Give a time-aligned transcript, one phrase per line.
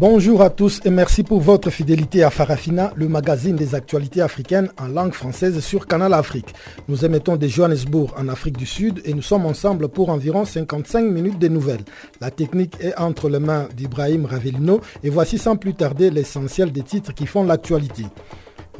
[0.00, 4.72] Bonjour à tous et merci pour votre fidélité à Farafina, le magazine des actualités africaines
[4.78, 6.54] en langue française sur Canal Afrique.
[6.88, 11.02] Nous émettons de Johannesburg en Afrique du Sud et nous sommes ensemble pour environ 55
[11.04, 11.84] minutes de nouvelles.
[12.22, 16.82] La technique est entre les mains d'Ibrahim Ravelino et voici sans plus tarder l'essentiel des
[16.82, 18.06] titres qui font l'actualité.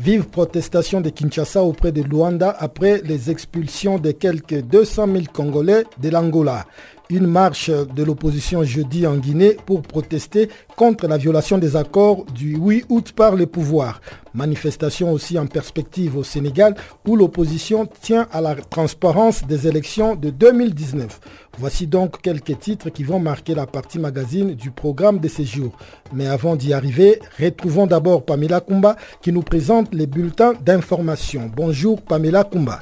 [0.02, 5.84] Vive protestation de Kinshasa auprès de Luanda après les expulsions de quelques 200 000 Congolais
[6.00, 6.64] de l'Angola
[7.10, 12.56] une marche de l'opposition jeudi en Guinée pour protester contre la violation des accords du
[12.56, 14.00] 8 août par le pouvoir.
[14.32, 20.30] Manifestation aussi en perspective au Sénégal où l'opposition tient à la transparence des élections de
[20.30, 21.20] 2019.
[21.60, 25.76] Voici donc quelques titres qui vont marquer la partie magazine du programme de ces jours.
[26.10, 31.50] Mais avant d'y arriver, retrouvons d'abord Pamela Kumba qui nous présente les bulletins d'information.
[31.54, 32.80] Bonjour Pamela Kumba.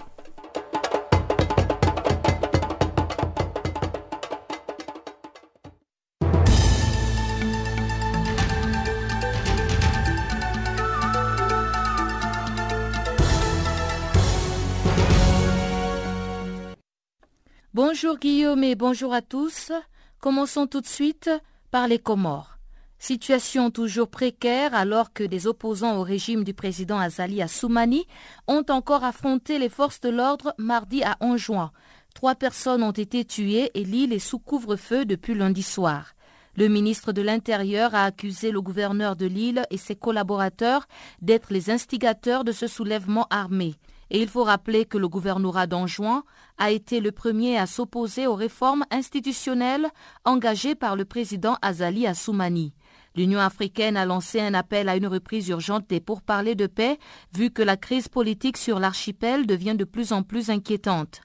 [18.00, 19.72] Bonjour Guillaume et bonjour à tous.
[20.20, 21.28] Commençons tout de suite
[21.72, 22.56] par les Comores.
[23.00, 28.06] Situation toujours précaire alors que des opposants au régime du président Azali Assoumani
[28.46, 31.72] ont encore affronté les forces de l'ordre mardi à 11 juin.
[32.14, 36.14] Trois personnes ont été tuées et l'île est sous couvre-feu depuis lundi soir.
[36.55, 40.86] Le ministre de l'Intérieur a accusé le gouverneur de l'île et ses collaborateurs
[41.20, 43.74] d'être les instigateurs de ce soulèvement armé.
[44.11, 46.23] Et il faut rappeler que le gouvernorat d'Anjouan
[46.57, 49.89] a été le premier à s'opposer aux réformes institutionnelles
[50.24, 52.73] engagées par le président Azali Assoumani.
[53.14, 56.98] L'Union africaine a lancé un appel à une reprise urgente des pourparlers de paix,
[57.35, 61.20] vu que la crise politique sur l'archipel devient de plus en plus inquiétante.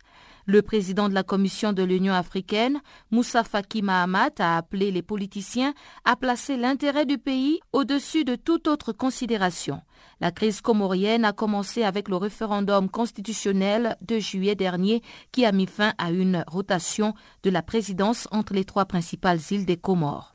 [0.46, 5.74] Le président de la Commission de l'Union africaine, Moussa Faki Mahamat, a appelé les politiciens
[6.04, 9.82] à placer l'intérêt du pays au-dessus de toute autre considération.
[10.24, 15.02] La crise comorienne a commencé avec le référendum constitutionnel de juillet dernier
[15.34, 17.14] qui a mis fin à une rotation
[17.44, 20.34] de la présidence entre les trois principales îles des Comores.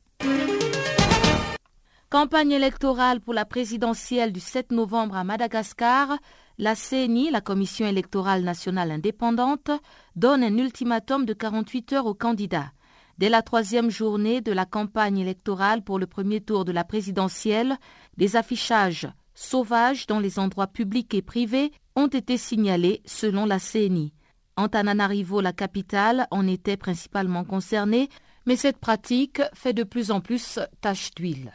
[2.11, 6.19] Campagne électorale pour la présidentielle du 7 novembre à Madagascar,
[6.59, 9.71] la CENI, la Commission électorale nationale indépendante,
[10.17, 12.73] donne un ultimatum de 48 heures aux candidats.
[13.17, 17.79] Dès la troisième journée de la campagne électorale pour le premier tour de la présidentielle,
[18.19, 24.13] des affichages sauvages dans les endroits publics et privés ont été signalés selon la CNI.
[24.57, 28.09] Antananarivo, la capitale, en était principalement concernée,
[28.47, 31.53] mais cette pratique fait de plus en plus tache d'huile.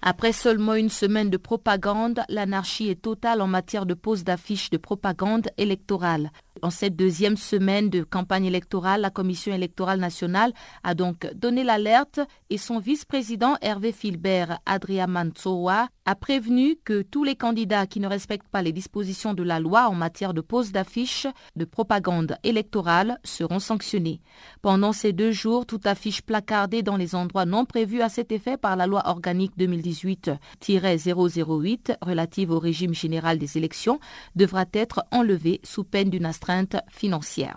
[0.00, 4.78] Après seulement une semaine de propagande, l'anarchie est totale en matière de pose d'affiches de
[4.78, 6.30] propagande électorale.
[6.62, 10.52] En cette deuxième semaine de campagne électorale, la Commission électorale nationale
[10.82, 12.20] a donc donné l'alerte
[12.50, 18.48] et son vice-président Hervé Filbert Adriamansoa a prévenu que tous les candidats qui ne respectent
[18.48, 23.58] pas les dispositions de la loi en matière de pose d'affiches de propagande électorale seront
[23.58, 24.22] sanctionnés.
[24.62, 28.56] Pendant ces deux jours, toute affiche placardée dans les endroits non prévus à cet effet
[28.56, 34.00] par la loi organique 2018-008 relative au régime général des élections
[34.34, 36.47] devra être enlevée sous peine d'une astreinte
[36.90, 37.56] financière.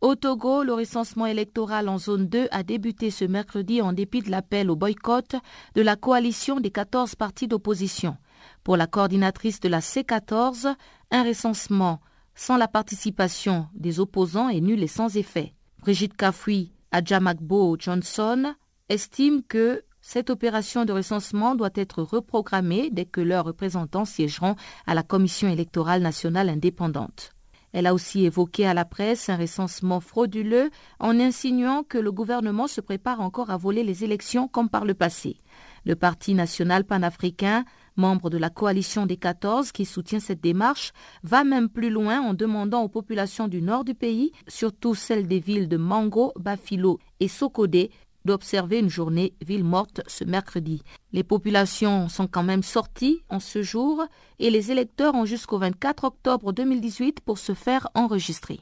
[0.00, 4.30] Au Togo, le recensement électoral en zone 2 a débuté ce mercredi en dépit de
[4.30, 5.34] l'appel au boycott
[5.74, 8.16] de la coalition des 14 partis d'opposition.
[8.62, 10.74] Pour la coordinatrice de la C14,
[11.10, 12.00] un recensement
[12.34, 15.54] sans la participation des opposants est nul et sans effet.
[15.80, 18.54] Brigitte Kafoui Adjamakbo Johnson
[18.88, 24.54] estime que cette opération de recensement doit être reprogrammée dès que leurs représentants siégeront
[24.86, 27.32] à la Commission électorale nationale indépendante.
[27.72, 30.70] Elle a aussi évoqué à la presse un recensement frauduleux
[31.00, 34.94] en insinuant que le gouvernement se prépare encore à voler les élections comme par le
[34.94, 35.40] passé.
[35.84, 37.64] Le Parti national panafricain,
[37.96, 40.92] membre de la coalition des 14 qui soutient cette démarche,
[41.24, 45.40] va même plus loin en demandant aux populations du nord du pays, surtout celles des
[45.40, 47.90] villes de Mango, Bafilo et Sokodé,
[48.26, 50.82] d'observer une journée ville morte ce mercredi.
[51.12, 54.04] Les populations sont quand même sorties en ce jour
[54.38, 58.60] et les électeurs ont jusqu'au 24 octobre 2018 pour se faire enregistrer.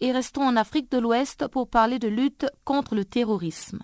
[0.00, 3.80] Et restons en Afrique de l'Ouest pour parler de lutte contre le terrorisme.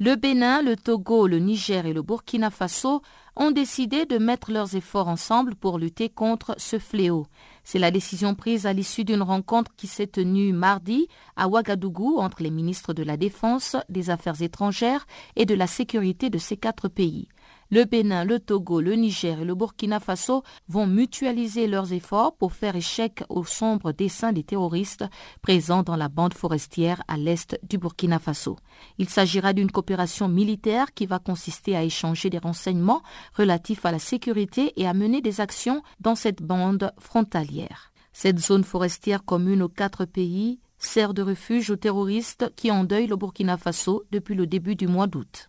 [0.00, 3.02] Le Bénin, le Togo, le Niger et le Burkina Faso
[3.34, 7.26] ont décidé de mettre leurs efforts ensemble pour lutter contre ce fléau.
[7.70, 11.06] C'est la décision prise à l'issue d'une rencontre qui s'est tenue mardi
[11.36, 15.06] à Ouagadougou entre les ministres de la Défense, des Affaires étrangères
[15.36, 17.28] et de la sécurité de ces quatre pays.
[17.70, 22.54] Le Bénin, le Togo, le Niger et le Burkina Faso vont mutualiser leurs efforts pour
[22.54, 25.04] faire échec aux sombres desseins des terroristes
[25.42, 28.56] présents dans la bande forestière à l'est du Burkina Faso.
[28.96, 33.02] Il s'agira d'une coopération militaire qui va consister à échanger des renseignements
[33.36, 37.92] relatifs à la sécurité et à mener des actions dans cette bande frontalière.
[38.14, 43.16] Cette zone forestière commune aux quatre pays sert de refuge aux terroristes qui endeuillent le
[43.16, 45.48] Burkina Faso depuis le début du mois d'août.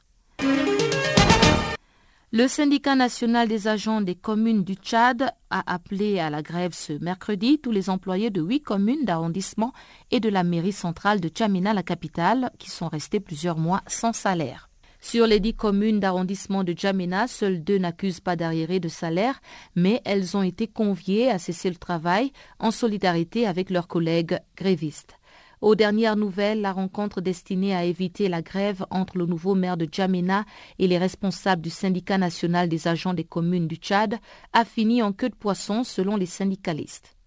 [2.31, 6.94] Le syndicat national des agents des communes du Tchad a appelé à la grève ce
[6.94, 9.74] mercredi tous les employés de huit communes d'arrondissement
[10.12, 14.14] et de la mairie centrale de Tchamina, la capitale, qui sont restés plusieurs mois sans
[14.14, 14.70] salaire.
[15.02, 19.42] Sur les dix communes d'arrondissement de Djamena, seules deux n'accusent pas d'arriéré de salaire,
[19.76, 25.19] mais elles ont été conviées à cesser le travail en solidarité avec leurs collègues grévistes.
[25.62, 29.88] Aux dernières nouvelles, la rencontre destinée à éviter la grève entre le nouveau maire de
[29.92, 30.46] Djamena
[30.80, 34.20] et les responsables du syndicat national des agents des communes du Tchad
[34.54, 37.18] a fini en queue de poisson selon les syndicalistes.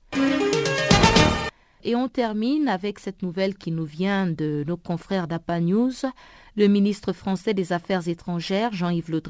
[1.84, 5.93] Et on termine avec cette nouvelle qui nous vient de nos confrères d'APA News.
[6.56, 9.20] Le ministre français des Affaires étrangères, Jean-Yves Le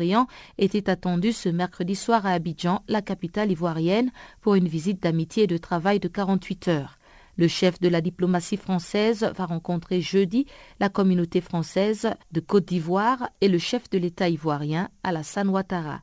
[0.58, 4.12] était attendu ce mercredi soir à Abidjan, la capitale ivoirienne,
[4.42, 6.98] pour une visite d'amitié et de travail de 48 heures.
[7.36, 10.46] Le chef de la diplomatie française va rencontrer jeudi
[10.80, 16.02] la communauté française de Côte d'Ivoire et le chef de l'État ivoirien Alassane Ouattara.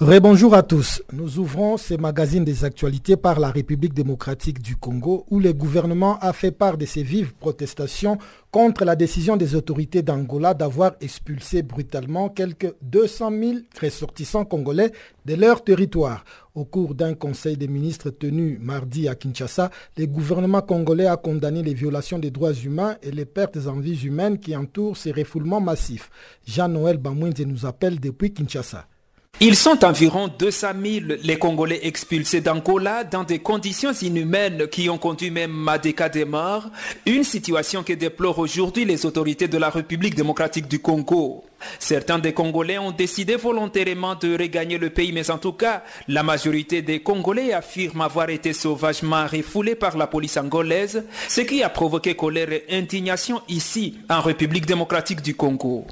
[0.00, 1.02] Rebonjour à tous.
[1.10, 6.18] Nous ouvrons ces magazines des actualités par la République démocratique du Congo où le gouvernement
[6.20, 8.18] a fait part de ses vives protestations
[8.50, 14.92] contre la décision des autorités d'Angola d'avoir expulsé brutalement quelques 200 000 ressortissants congolais
[15.24, 16.26] de leur territoire.
[16.54, 21.62] Au cours d'un conseil des ministres tenu mardi à Kinshasa, le gouvernement congolais a condamné
[21.62, 25.62] les violations des droits humains et les pertes en vies humaines qui entourent ces refoulements
[25.62, 26.10] massifs.
[26.46, 28.86] Jean-Noël Bamouinze nous appelle depuis Kinshasa.
[29.38, 34.96] Ils sont environ 200 000 les Congolais expulsés d'Angola dans des conditions inhumaines qui ont
[34.96, 36.70] conduit même à des cas de mort,
[37.04, 41.44] une situation que déplorent aujourd'hui les autorités de la République démocratique du Congo.
[41.78, 46.22] Certains des Congolais ont décidé volontairement de regagner le pays, mais en tout cas, la
[46.22, 51.68] majorité des Congolais affirment avoir été sauvagement refoulés par la police angolaise, ce qui a
[51.68, 55.86] provoqué colère et indignation ici, en République démocratique du Congo.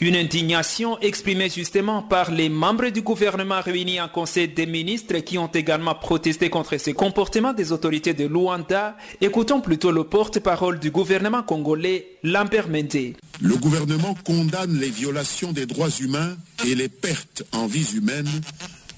[0.00, 5.38] Une indignation exprimée justement par les membres du gouvernement réunis en Conseil des ministres qui
[5.38, 8.96] ont également protesté contre ces comportements des autorités de Luanda.
[9.20, 13.16] Écoutons plutôt le porte-parole du gouvernement congolais, Lambert Mende.
[13.40, 18.28] Le gouvernement condamne les violations des droits humains et les pertes en vies humaines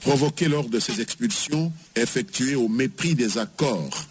[0.01, 4.07] provoquées lors de ces expulsions effectuées au mépris des accords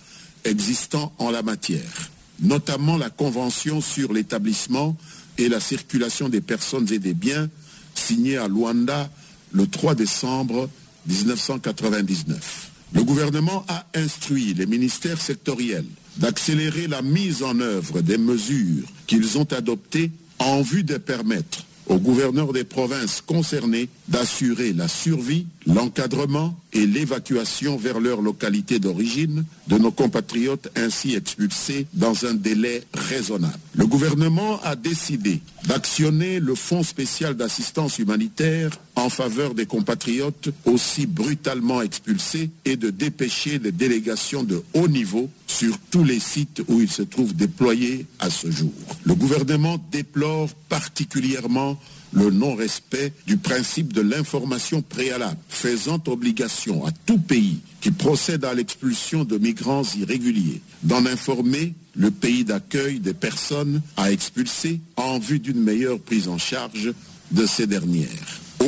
[0.46, 2.10] existants en la matière,
[2.40, 4.96] notamment la Convention sur l'établissement
[5.40, 7.50] et la circulation des personnes et des biens
[7.96, 9.10] signé à Luanda
[9.54, 10.70] le 3 décembre
[11.08, 12.70] 1999.
[12.94, 15.86] Le gouvernement a instruit les ministères sectoriels
[16.18, 22.00] d'accélérer la mise en œuvre des mesures qu'ils ont adoptées en vue de permettre aux
[22.00, 29.78] gouverneurs des provinces concernées d'assurer la survie, l'encadrement et l'évacuation vers leur localité d'origine de
[29.78, 33.60] nos compatriotes ainsi expulsés dans un délai raisonnable.
[33.76, 41.06] Le gouvernement a décidé d'actionner le Fonds spécial d'assistance humanitaire en faveur des compatriotes aussi
[41.06, 46.82] brutalement expulsés et de dépêcher les délégations de haut niveau sur tous les sites où
[46.82, 48.74] ils se trouvent déployés à ce jour.
[49.04, 51.80] Le gouvernement déplore particulièrement
[52.12, 58.54] le non-respect du principe de l'information préalable, faisant obligation à tout pays qui procède à
[58.54, 65.40] l'expulsion de migrants irréguliers d'en informer le pays d'accueil des personnes à expulser en vue
[65.40, 66.94] d'une meilleure prise en charge
[67.32, 68.08] de ces dernières.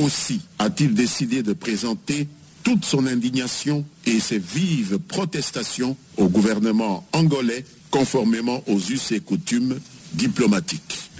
[0.03, 2.27] Aussi a-t-il décidé de présenter
[2.63, 9.79] toute son indignation et ses vives protestations au gouvernement angolais conformément aux us et coutumes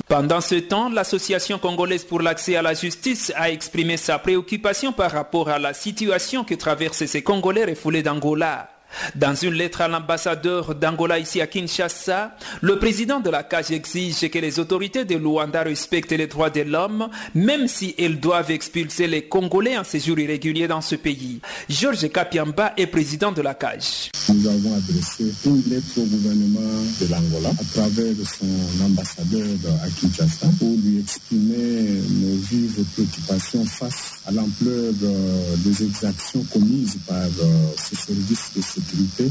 [0.08, 5.12] Pendant ce temps, l'Association congolaise pour l'accès à la justice a exprimé sa préoccupation par
[5.12, 8.70] rapport à la situation que traversent ces Congolais refoulés d'Angola.
[9.16, 14.30] Dans une lettre à l'ambassadeur d'Angola ici à Kinshasa, le président de la CAGE exige
[14.30, 19.08] que les autorités de Luanda respectent les droits de l'homme, même si elles doivent expulser
[19.08, 21.40] les Congolais en séjour irrégulier dans ce pays.
[21.70, 24.12] Georges Kapiamba est président de la CAGE.
[24.30, 29.48] Nous avons adressé une lettre au gouvernement de l'Angola à travers son ambassadeur
[29.84, 34.94] à Kinshasa pour lui exprimer nos vives préoccupations face à l'ampleur
[35.58, 37.28] des exactions commises par
[37.78, 38.81] ce service de sécurité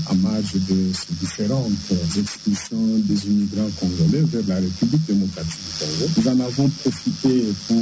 [0.06, 1.72] en marge de ces différentes
[2.18, 6.10] expulsions des immigrants congolais vers la République démocratique du Congo.
[6.16, 7.76] Nous en avons profité pour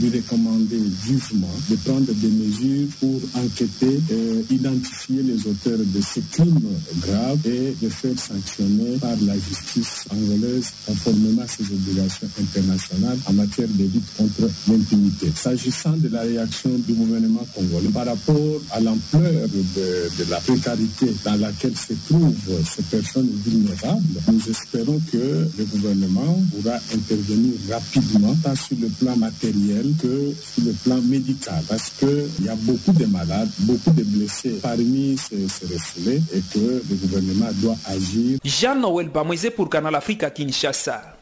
[0.00, 6.22] lui recommander vivement de prendre des mesures pour enquêter et identifier les auteurs de ces
[6.32, 6.60] crimes
[7.00, 13.32] graves et de faire sanctionner par la justice angolaise conformément à ses obligations internationales en
[13.32, 15.32] matière de lutte contre l'impunité.
[15.34, 19.32] S'agissant de la réaction du gouvernement congolais par rapport à l'ampleur
[19.76, 26.38] de la précarité dans laquelle se trouvent ces personnes vulnérables, nous espérons que le gouvernement
[26.50, 32.44] pourra intervenir rapidement, tant sur le plan matériel que sur le plan médical, parce qu'il
[32.44, 35.66] y a beaucoup de malades, beaucoup de blessés parmi ces, ces
[36.12, 38.38] et que le gouvernement doit agir.
[38.44, 41.15] Jean-Noël Bamoisé pour Canal Afrique à Kinshasa.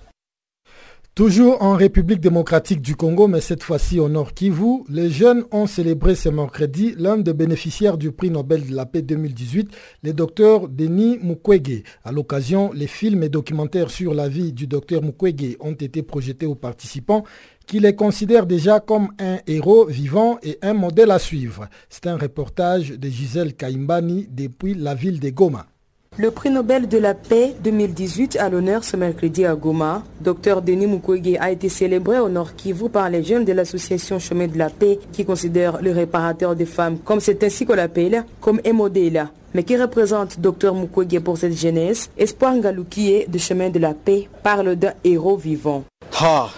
[1.15, 5.69] Toujours en République démocratique du Congo, mais cette fois-ci au Nord Kivu, les jeunes ont
[5.69, 9.71] célébré ce mercredi l'un des bénéficiaires du prix Nobel de la paix 2018,
[10.03, 11.85] le docteur Denis Mukwege.
[12.03, 16.47] À l'occasion, les films et documentaires sur la vie du docteur Mukwege ont été projetés
[16.47, 17.23] aux participants
[17.65, 21.69] qui les considèrent déjà comme un héros vivant et un modèle à suivre.
[21.91, 25.69] C'est un reportage de Gisèle Kaimbani depuis la ville de Goma.
[26.17, 30.87] Le prix Nobel de la paix 2018 à l'honneur ce mercredi à Goma, Dr Denis
[30.87, 34.71] Mukwege a été célébré au Nord Kivu par les jeunes de l'association Chemin de la
[34.71, 39.27] paix qui considèrent le réparateur des femmes, comme c'est ainsi qu'on l'appelle, comme un modèle.
[39.55, 42.09] Mais qui représente Dr Mukwege pour cette jeunesse?
[42.17, 45.83] Espoir Ngaloukié de Chemin de la paix parle d'un héros vivant.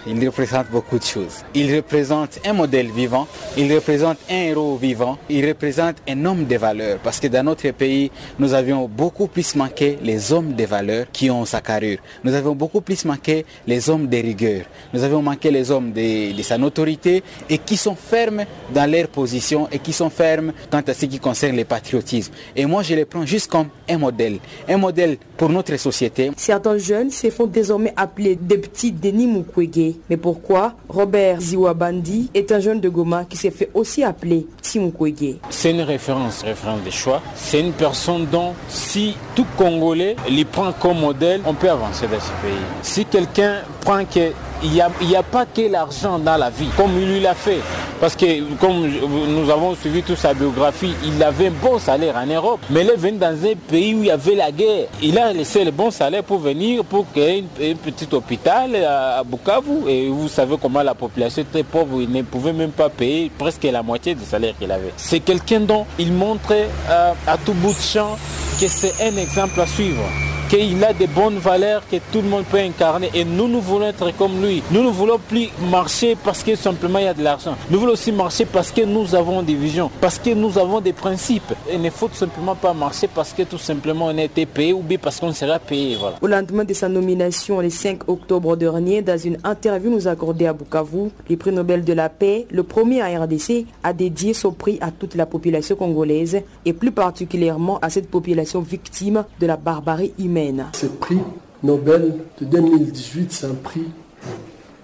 [0.05, 1.43] Il représente beaucoup de choses.
[1.55, 6.57] Il représente un modèle vivant, il représente un héros vivant, il représente un homme de
[6.57, 6.99] valeur.
[6.99, 11.31] Parce que dans notre pays, nous avions beaucoup plus manqué les hommes de valeur qui
[11.31, 11.97] ont sa carrure.
[12.23, 14.61] Nous avons beaucoup plus manqué les hommes de rigueur.
[14.93, 19.07] Nous avons manqué les hommes de, de sa notoriété et qui sont fermes dans leur
[19.07, 22.31] position et qui sont fermes quant à ce qui concerne le patriotisme.
[22.55, 24.37] Et moi, je les prends juste comme un modèle.
[24.69, 26.31] Un modèle pour notre société.
[26.35, 29.95] Certains jeunes se font désormais appeler des petits Denis Mukwege.
[30.09, 30.73] Mais pourquoi?
[30.89, 35.35] Robert Ziwabandi est un jeune de Goma qui s'est fait aussi appeler Petit Mukwege.
[35.49, 37.21] C'est une référence, référence de choix.
[37.35, 42.19] C'est une personne dont si tout Congolais l'y prend comme modèle, on peut avancer dans
[42.19, 42.65] ce pays.
[42.81, 44.31] Si quelqu'un prend que
[44.63, 47.59] il n'y a, pas que l'argent dans la vie, comme lui l'a fait.
[47.99, 52.25] Parce que comme nous avons suivi toute sa biographie, il avait un bon salaire en
[52.25, 52.59] Europe.
[52.69, 54.87] Mais il est venu dans un pays où il y avait la guerre.
[55.01, 59.89] Il a laissé le bon salaire pour venir, pour créer un petit hôpital à Bukavu.
[59.89, 63.63] Et vous savez comment la population était pauvre, il ne pouvait même pas payer presque
[63.63, 64.93] la moitié du salaire qu'il avait.
[64.97, 68.17] C'est quelqu'un dont il montre euh, à tout bout de champ
[68.59, 70.03] que c'est un exemple à suivre
[70.49, 73.87] qu'il a des bonnes valeurs que tout le monde peut incarner et nous, nous voulons
[73.87, 74.63] être comme lui.
[74.71, 77.55] Nous ne voulons plus marcher parce que simplement il y a de l'argent.
[77.69, 80.93] Nous voulons aussi marcher parce que nous avons des visions, parce que nous avons des
[80.93, 81.53] principes.
[81.71, 84.73] Il ne faut tout simplement pas marcher parce que tout simplement on a été payé
[84.73, 85.97] ou bien parce qu'on sera payé.
[86.21, 90.53] Au lendemain de sa nomination le 5 octobre dernier, dans une interview nous accordée à
[90.53, 94.77] Bukavu, le prix Nobel de la paix, le premier à RDC, a dédié ce prix
[94.81, 100.13] à toute la population congolaise et plus particulièrement à cette population victime de la barbarie
[100.19, 100.36] humaine.
[100.73, 101.19] Ce prix
[101.63, 103.85] Nobel de 2018, c'est un prix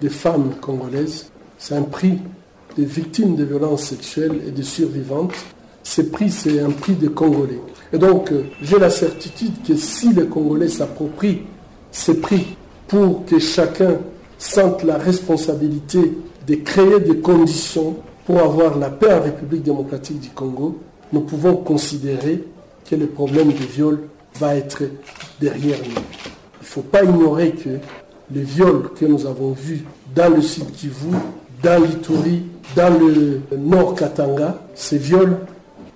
[0.00, 2.18] des femmes congolaises, c'est un prix
[2.76, 5.34] des victimes de violences sexuelles et des survivantes,
[5.86, 7.60] Ce prix, c'est un prix des Congolais.
[7.92, 11.42] Et donc, euh, j'ai la certitude que si les Congolais s'approprient
[11.92, 12.56] ces prix
[12.88, 13.98] pour que chacun
[14.38, 20.30] sente la responsabilité de créer des conditions pour avoir la paix en République démocratique du
[20.30, 20.78] Congo,
[21.12, 22.42] nous pouvons considérer
[22.88, 24.00] que le problème du viol
[24.38, 24.82] va être
[25.40, 25.94] derrière nous.
[25.94, 27.78] Il ne faut pas ignorer que
[28.32, 31.14] les viols que nous avons vus dans le sud Kivu,
[31.62, 32.42] dans l'Ituri,
[32.74, 35.38] dans le nord Katanga, ces viols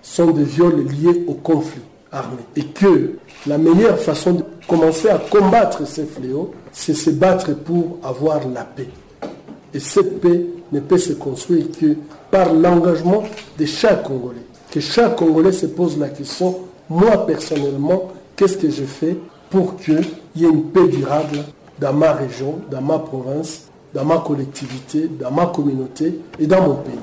[0.02, 2.38] sont des viols liés au conflit armé.
[2.56, 7.98] Et que la meilleure façon de commencer à combattre ces fléaux, c'est se battre pour
[8.02, 8.88] avoir la paix.
[9.74, 11.96] Et cette paix ne peut se construire que
[12.30, 13.24] par l'engagement
[13.58, 14.36] de chaque Congolais.
[14.70, 19.18] Que chaque Congolais se pose la question, moi personnellement, qu'est-ce que je fais
[19.50, 20.00] pour qu'il
[20.36, 21.40] y ait une paix durable
[21.80, 26.74] dans ma région, dans ma province, dans ma collectivité, dans ma communauté et dans mon
[26.76, 26.94] pays?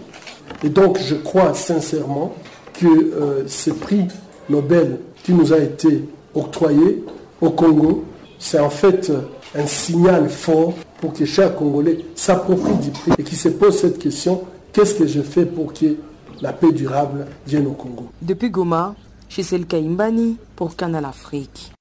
[0.63, 2.34] Et donc je crois sincèrement
[2.74, 4.08] que euh, ce prix
[4.50, 7.04] Nobel qui nous a été octroyé
[7.42, 8.06] au Congo,
[8.39, 9.12] c'est en fait
[9.56, 14.00] un signal fort pour que chaque Congolais s'approprie du prix et qui se pose cette
[14.00, 15.98] question, qu'est-ce que je fais pour que
[16.42, 18.08] la paix durable vienne au Congo?
[18.22, 18.96] Depuis Goma,
[19.44, 21.74] Kaimbani pour Canal Afrique.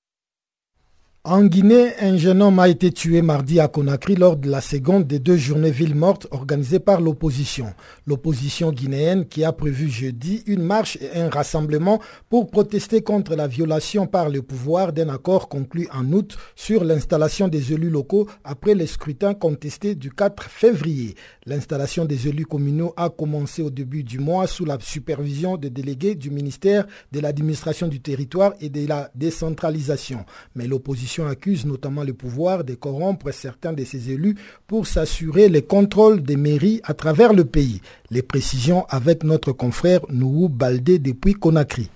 [1.26, 5.06] En Guinée, un jeune homme a été tué mardi à Conakry lors de la seconde
[5.06, 7.72] des deux journées villes mortes organisées par l'opposition.
[8.06, 13.46] L'opposition guinéenne qui a prévu jeudi une marche et un rassemblement pour protester contre la
[13.46, 18.74] violation par le pouvoir d'un accord conclu en août sur l'installation des élus locaux après
[18.74, 21.14] les scrutins contestés du 4 février.
[21.46, 26.14] L'installation des élus communaux a commencé au début du mois sous la supervision des délégués
[26.14, 30.24] du ministère de l'administration du territoire et de la décentralisation.
[30.54, 34.36] Mais l'opposition accuse notamment le pouvoir de corrompre certains de ses élus
[34.66, 37.82] pour s'assurer le contrôle des mairies à travers le pays.
[38.10, 41.90] Les précisions avec notre confrère Nouhou Baldé depuis Conakry.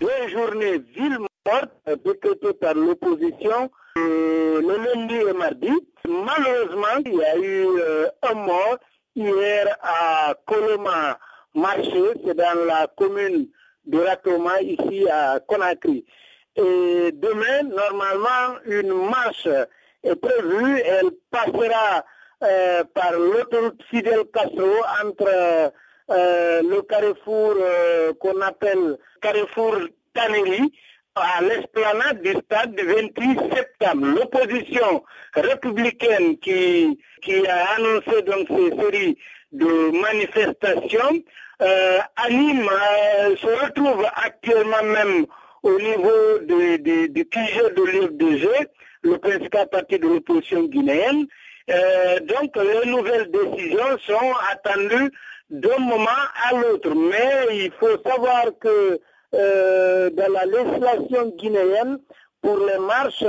[0.00, 1.70] Deux journées ville mortes
[2.04, 3.70] décrétées par l'opposition
[4.60, 5.72] le lundi et mardi.
[6.06, 8.78] Malheureusement, il y a eu euh, un mort
[9.14, 11.18] hier à Coloma
[11.54, 13.48] Marché, c'est dans la commune
[13.86, 16.04] de Ratoma, ici à Conakry.
[16.56, 19.48] Et demain, normalement, une marche
[20.02, 20.80] est prévue.
[20.80, 22.04] Elle passera
[22.42, 24.70] euh, par l'autoroute Fidel Castro
[25.04, 25.72] entre
[26.08, 29.76] le carrefour euh, qu'on appelle carrefour
[30.14, 30.72] Tannery
[31.14, 34.06] à l'esplanade du stade du 28 septembre.
[34.06, 35.02] L'opposition
[35.34, 39.18] républicaine qui, qui a annoncé donc ces séries
[39.52, 41.22] de manifestations
[42.16, 42.68] anime,
[43.40, 45.26] se retrouve actuellement même
[45.62, 48.48] au niveau du QG de l'IFDG,
[49.02, 51.26] le principal parti de l'opposition guinéenne.
[51.68, 55.10] Euh, donc les nouvelles décisions sont attendues
[55.50, 56.94] d'un moment à l'autre.
[56.94, 59.00] Mais il faut savoir que
[59.34, 61.98] euh, dans la législation guinéenne,
[62.42, 63.24] pour les marches,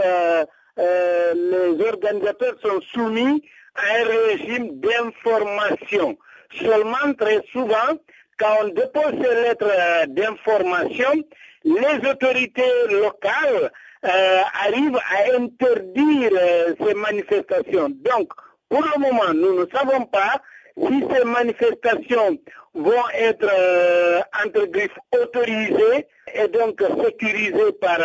[0.79, 3.41] euh, les organisateurs sont soumis
[3.75, 6.17] à un régime d'information.
[6.59, 7.97] Seulement très souvent,
[8.37, 11.23] quand on dépose ces lettres d'information,
[11.65, 13.71] les autorités locales
[14.05, 17.89] euh, arrivent à interdire euh, ces manifestations.
[17.89, 18.29] Donc,
[18.69, 20.41] pour le moment, nous ne savons pas
[20.79, 22.37] si ces manifestations
[22.73, 27.99] vont être euh, entre griffes autorisées et donc sécurisées par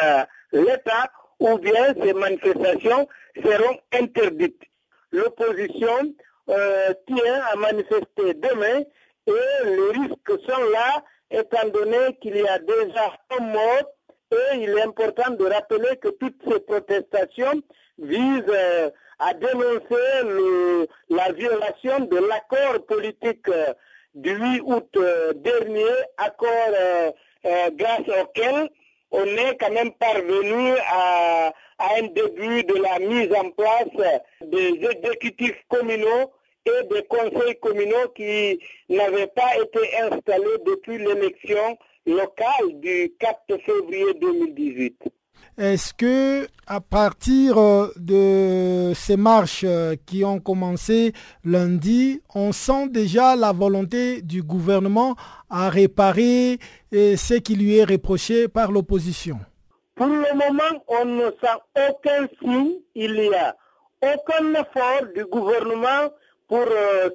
[0.53, 3.09] l'État ou bien ces manifestations
[3.43, 4.63] seront interdites.
[5.11, 6.15] L'opposition
[6.47, 8.83] tient à manifester demain
[9.27, 13.91] et les risques sont là étant donné qu'il y a déjà un mort
[14.33, 17.63] et il est important de rappeler que toutes ces protestations
[17.99, 23.73] visent euh, à dénoncer la violation de l'accord politique euh,
[24.15, 25.85] du 8 août euh, dernier,
[26.19, 27.15] accord
[27.73, 28.71] grâce auquel
[29.11, 31.53] on est quand même parvenu à,
[31.99, 36.33] un début de la mise en place des exécutifs communaux
[36.65, 44.15] et des conseils communaux qui n'avaient pas été installés depuis l'élection locale du 4 février
[44.15, 45.03] 2018.
[45.59, 51.13] Est-ce que à partir euh, de ces marches euh, qui ont commencé
[51.45, 55.15] lundi, on sent déjà la volonté du gouvernement
[55.51, 56.59] à réparer
[56.95, 59.39] euh, ce qui lui est reproché par l'opposition?
[59.95, 63.55] Pour le moment, on ne sent aucun signe, il n'y a
[64.03, 66.11] aucun effort du gouvernement
[66.49, 66.67] pour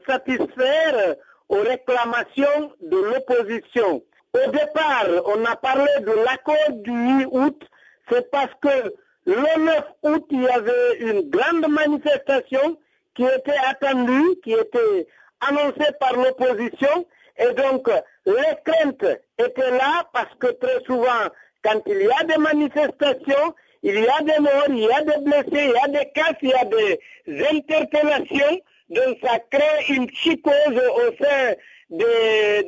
[0.08, 1.16] satisfaire
[1.50, 4.04] aux réclamations de l'opposition.
[4.34, 7.64] Au départ, on a parlé de l'accord du 8 août,
[8.10, 8.94] c'est parce que
[9.26, 12.78] le 9 août, il y avait une grande manifestation
[13.16, 15.08] qui était attendue, qui était
[15.42, 17.06] annoncée par l'opposition,
[17.40, 17.90] Et donc,
[18.26, 18.34] les
[18.66, 21.28] craintes étaient là parce que très souvent,
[21.64, 25.24] quand il y a des manifestations, il y a des morts, il y a des
[25.24, 28.60] blessés, il y a des cas, il y a des interpellations.
[28.90, 31.54] Donc ça crée une psychose au sein
[31.90, 32.68] des,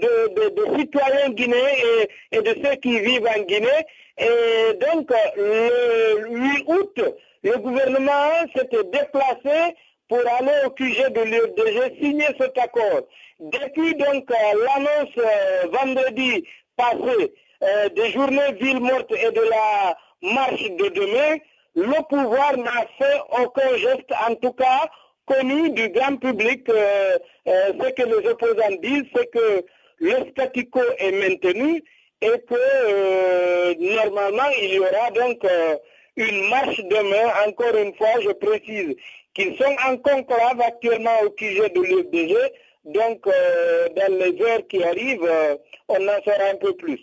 [0.77, 3.85] citoyens guinéens et, de ceux qui vivent en Guinée.
[4.17, 7.01] Et donc le 8 août,
[7.43, 9.75] le gouvernement s'était déplacé
[10.07, 13.01] pour aller au QG de l'UFDG signer cet accord.
[13.39, 16.43] Depuis donc l'annonce euh, vendredi
[16.75, 19.97] passé euh, des journées ville morte et de la
[20.33, 21.37] marche de demain,
[21.75, 24.89] le pouvoir n'a fait aucun geste, en tout cas
[25.29, 26.67] connu du grand public.
[26.69, 29.65] Euh, euh, ce que les opposants disent, c'est que
[29.99, 31.83] le statu quo est maintenu
[32.21, 35.45] et que normalement il y aura donc
[36.15, 37.27] une marche demain.
[37.47, 38.95] Encore une fois, je précise
[39.33, 42.35] qu'ils sont en conclave actuellement au QG de l'UFDG.
[42.85, 45.31] Donc, dans les heures qui arrivent,
[45.87, 46.99] on en saura un peu plus.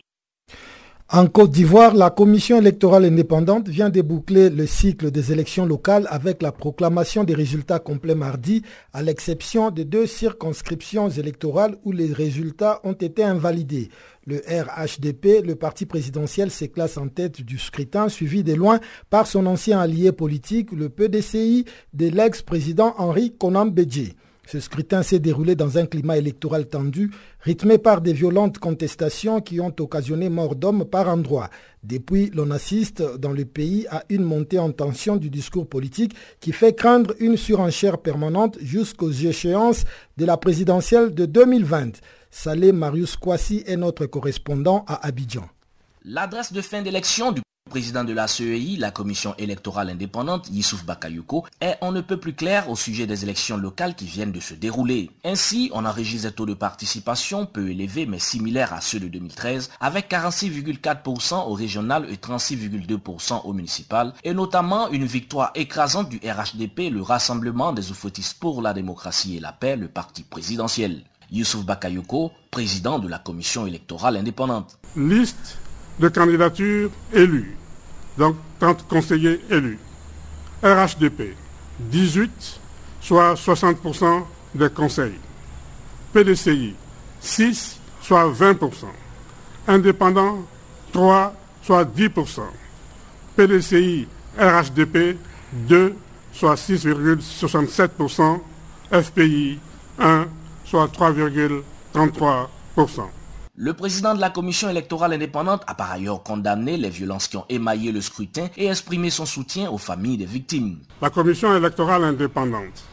[1.08, 6.08] En Côte d'Ivoire, la commission électorale indépendante vient de boucler le cycle des élections locales
[6.10, 12.12] avec la proclamation des résultats complets mardi, à l'exception de deux circonscriptions électorales où les
[12.12, 13.88] résultats ont été invalidés.
[14.26, 19.28] Le RHDP, le parti présidentiel, se classe en tête du scrutin, suivi de loin par
[19.28, 23.66] son ancien allié politique, le PDCI de l'ex-président Henri Conan
[24.46, 29.60] ce scrutin s'est déroulé dans un climat électoral tendu, rythmé par des violentes contestations qui
[29.60, 31.50] ont occasionné mort d'hommes par endroits.
[31.82, 36.52] Depuis, l'on assiste dans le pays à une montée en tension du discours politique qui
[36.52, 39.84] fait craindre une surenchère permanente jusqu'aux échéances
[40.16, 42.00] de la présidentielle de 2020.
[42.30, 45.48] Salé Marius Kwasi est notre correspondant à Abidjan.
[47.68, 52.34] Président de la CEI, la commission électorale indépendante, Yissouf Bakayoko, est on ne peut plus
[52.34, 55.10] clair au sujet des élections locales qui viennent de se dérouler.
[55.24, 59.70] Ainsi, on enregistre un taux de participation peu élevé mais similaire à ceux de 2013,
[59.80, 66.90] avec 46,4% au régional et 36,2% au municipal, et notamment une victoire écrasante du RHDP,
[66.90, 71.02] le Rassemblement des Oufotistes pour la démocratie et la paix, le parti présidentiel.
[71.32, 74.78] Youssouf Bakayoko, président de la commission électorale indépendante.
[74.96, 75.58] Liste
[75.98, 77.56] de candidatures élues,
[78.18, 79.78] donc 30 conseillers élus.
[80.62, 81.34] RHDP,
[81.80, 82.60] 18,
[83.00, 85.18] soit 60% des conseils.
[86.12, 86.74] PDCI,
[87.20, 88.86] 6, soit 20%.
[89.68, 90.46] Indépendant,
[90.92, 92.40] 3, soit 10%.
[93.36, 94.06] PDCI,
[94.38, 95.18] RHDP,
[95.52, 95.94] 2,
[96.32, 98.40] soit 6,67%.
[98.92, 99.58] FPI,
[99.98, 100.26] 1,
[100.64, 103.10] soit 3,33%.
[103.58, 107.46] Le président de la commission électorale indépendante a par ailleurs condamné les violences qui ont
[107.48, 110.80] émaillé le scrutin et exprimé son soutien aux familles des victimes.
[111.00, 112.84] La commission électorale indépendante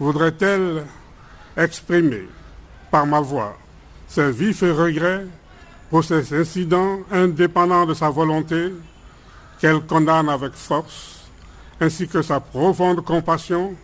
[0.00, 0.84] voudrait-elle
[1.56, 2.28] exprimer
[2.90, 3.56] par ma voix
[4.08, 5.28] ses vifs regrets
[5.90, 8.74] pour ces incidents indépendants de sa volonté
[9.60, 11.28] qu'elle condamne avec force,
[11.80, 13.76] ainsi que sa profonde compassion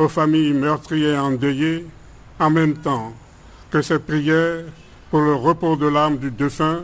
[0.00, 1.86] aux familles meurtrières endeuillées,
[2.40, 3.12] en même temps
[3.70, 4.64] que ses prières
[5.14, 6.82] pour le repos de l'âme du défunt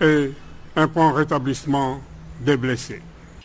[0.00, 0.32] et
[0.74, 2.00] un bon rétablissement
[2.40, 3.00] des blessés.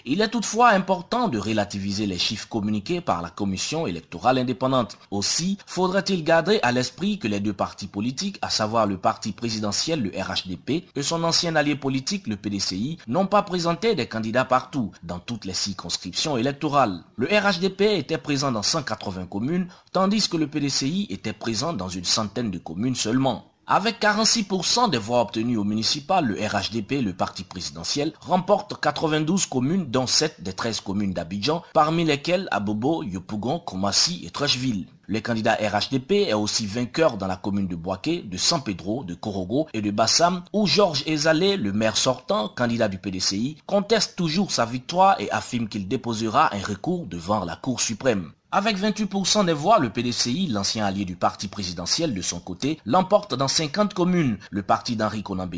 [0.06, 4.98] Il est toutefois important de relativiser les chiffres communiqués par la commission électorale indépendante.
[5.12, 10.02] Aussi, faudrait-il garder à l'esprit que les deux partis politiques, à savoir le parti présidentiel,
[10.02, 14.90] le RHDP, et son ancien allié politique, le PDCI, n'ont pas présenté des candidats partout,
[15.04, 17.04] dans toutes les circonscriptions électorales.
[17.18, 22.04] Le RHDP était présent dans 180 communes, tandis que le PDCI était présent dans une
[22.04, 23.53] centaine de communes seulement.
[23.66, 29.86] Avec 46% des voix obtenues au municipal, le RHDP, le parti présidentiel, remporte 92 communes,
[29.86, 34.88] dont 7 des 13 communes d'Abidjan, parmi lesquelles Abobo, Yopougon, Komassi et Trècheville.
[35.06, 39.14] Le candidat RHDP est aussi vainqueur dans la commune de Boaké, de San Pedro, de
[39.14, 44.52] Korogo et de Bassam, où Georges Ezalé, le maire sortant, candidat du PDCI, conteste toujours
[44.52, 48.34] sa victoire et affirme qu'il déposera un recours devant la Cour suprême.
[48.56, 53.34] Avec 28% des voix, le PDCI, l'ancien allié du parti présidentiel de son côté, l'emporte
[53.34, 54.38] dans 50 communes.
[54.52, 55.50] Le parti d'Henri Conan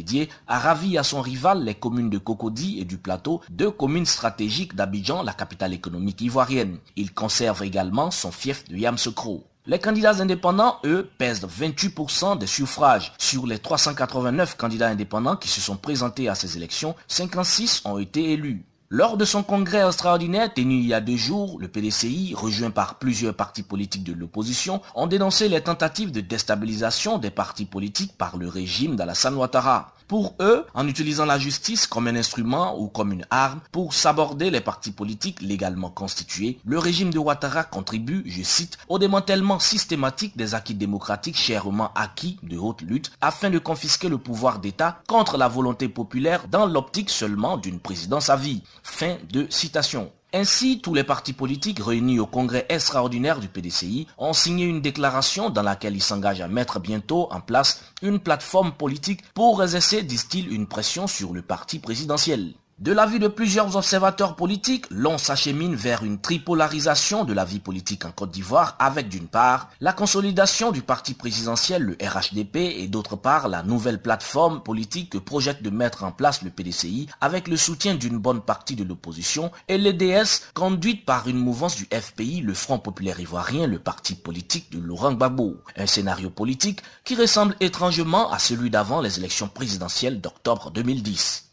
[0.47, 4.75] a ravi à son rival les communes de Cocody et du Plateau, deux communes stratégiques
[4.75, 6.77] d'Abidjan, la capitale économique ivoirienne.
[6.95, 9.45] Il conserve également son fief de Yamsekro.
[9.65, 13.11] Les candidats indépendants, eux, pèsent 28% des suffrages.
[13.17, 18.31] Sur les 389 candidats indépendants qui se sont présentés à ces élections, 56 ont été
[18.31, 18.63] élus.
[18.97, 22.95] Lors de son congrès extraordinaire tenu il y a deux jours, le PDCI, rejoint par
[22.95, 28.37] plusieurs partis politiques de l'opposition, ont dénoncé les tentatives de déstabilisation des partis politiques par
[28.37, 29.91] le régime d'Alassane Ouattara.
[30.07, 34.51] Pour eux, en utilisant la justice comme un instrument ou comme une arme pour s'aborder
[34.51, 40.37] les partis politiques légalement constitués, le régime de Ouattara contribue, je cite, au démantèlement systématique
[40.37, 45.37] des acquis démocratiques chèrement acquis de haute lutte afin de confisquer le pouvoir d'État contre
[45.37, 48.61] la volonté populaire dans l'optique seulement d'une présidence à vie.
[48.87, 50.11] Fin de citation.
[50.31, 55.49] Ainsi, tous les partis politiques réunis au congrès extraordinaire du PDCI ont signé une déclaration
[55.49, 60.53] dans laquelle ils s'engagent à mettre bientôt en place une plateforme politique pour exercer, disent-ils,
[60.53, 62.53] une pression sur le parti présidentiel.
[62.77, 68.03] De l'avis de plusieurs observateurs politiques, l'on s'achemine vers une tripolarisation de la vie politique
[68.03, 73.15] en Côte d'Ivoire avec d'une part la consolidation du parti présidentiel, le RHDP, et d'autre
[73.15, 77.55] part la nouvelle plateforme politique que projette de mettre en place le PDCI avec le
[77.55, 82.53] soutien d'une bonne partie de l'opposition et l'EDS conduite par une mouvance du FPI, le
[82.53, 85.61] Front Populaire Ivoirien, le parti politique de Laurent Gbagbo.
[85.77, 91.45] Un scénario politique qui ressemble étrangement à celui d'avant les élections présidentielles d'octobre 2010.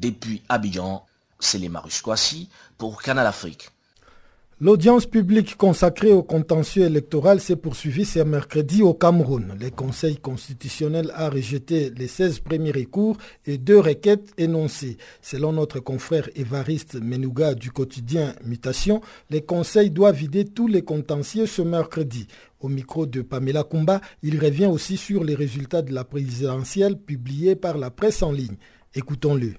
[0.00, 1.04] Depuis Abidjan,
[1.40, 2.02] c'est les Marus
[2.76, 3.70] pour Canal Afrique.
[4.60, 9.56] L'audience publique consacrée au contentieux électoral s'est poursuivie ce mercredi au Cameroun.
[9.60, 14.98] Le Conseil constitutionnel a rejeté les 16 premiers recours et deux requêtes énoncées.
[15.20, 21.46] Selon notre confrère Évariste Menouga du quotidien Mutation, le Conseil doit vider tous les contentieux
[21.46, 22.26] ce mercredi.
[22.60, 27.56] Au micro de Pamela Kumba, il revient aussi sur les résultats de la présidentielle publiés
[27.56, 28.56] par la presse en ligne.
[28.94, 29.54] Écoutons-le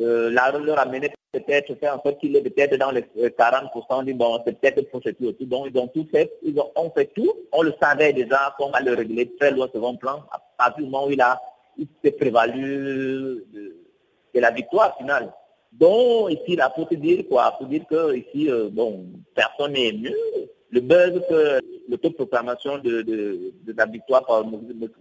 [0.00, 4.12] euh, la leur a mené peut-être en sorte qu'il est peut-être dans les 40%, dit
[4.12, 5.46] bon, c'est peut-être pour aussi.
[5.46, 7.32] Donc, ils ont tout fait, ils ont, fait tout.
[7.52, 10.90] On le savait déjà qu'on va le régler très loin second plan, à partir du
[10.90, 11.40] moment où il a,
[11.76, 15.32] il s'est prévalu de, la victoire finale.
[15.72, 19.92] Donc, ici, là, pour te dire quoi, pour dire que ici, euh, bon, personne n'est
[19.92, 20.14] mieux.
[20.70, 24.44] Le buzz que l'autoproclamation de, de, de la victoire par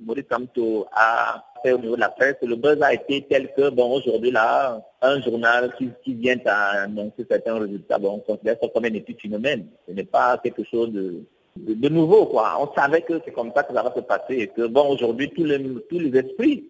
[0.02, 3.94] Maurice Kamto a au niveau de la presse, le buzz a été tel que, bon,
[3.94, 8.86] aujourd'hui, là, un journal qui, vient à annoncer certains résultats, bon, on considère ça comme
[8.86, 9.68] un petit phénomène.
[9.88, 11.24] Ce n'est pas quelque chose de,
[11.56, 12.58] de, nouveau, quoi.
[12.60, 15.30] On savait que c'est comme ça que ça va se passer et que, bon, aujourd'hui,
[15.30, 16.70] tous les, tous les esprits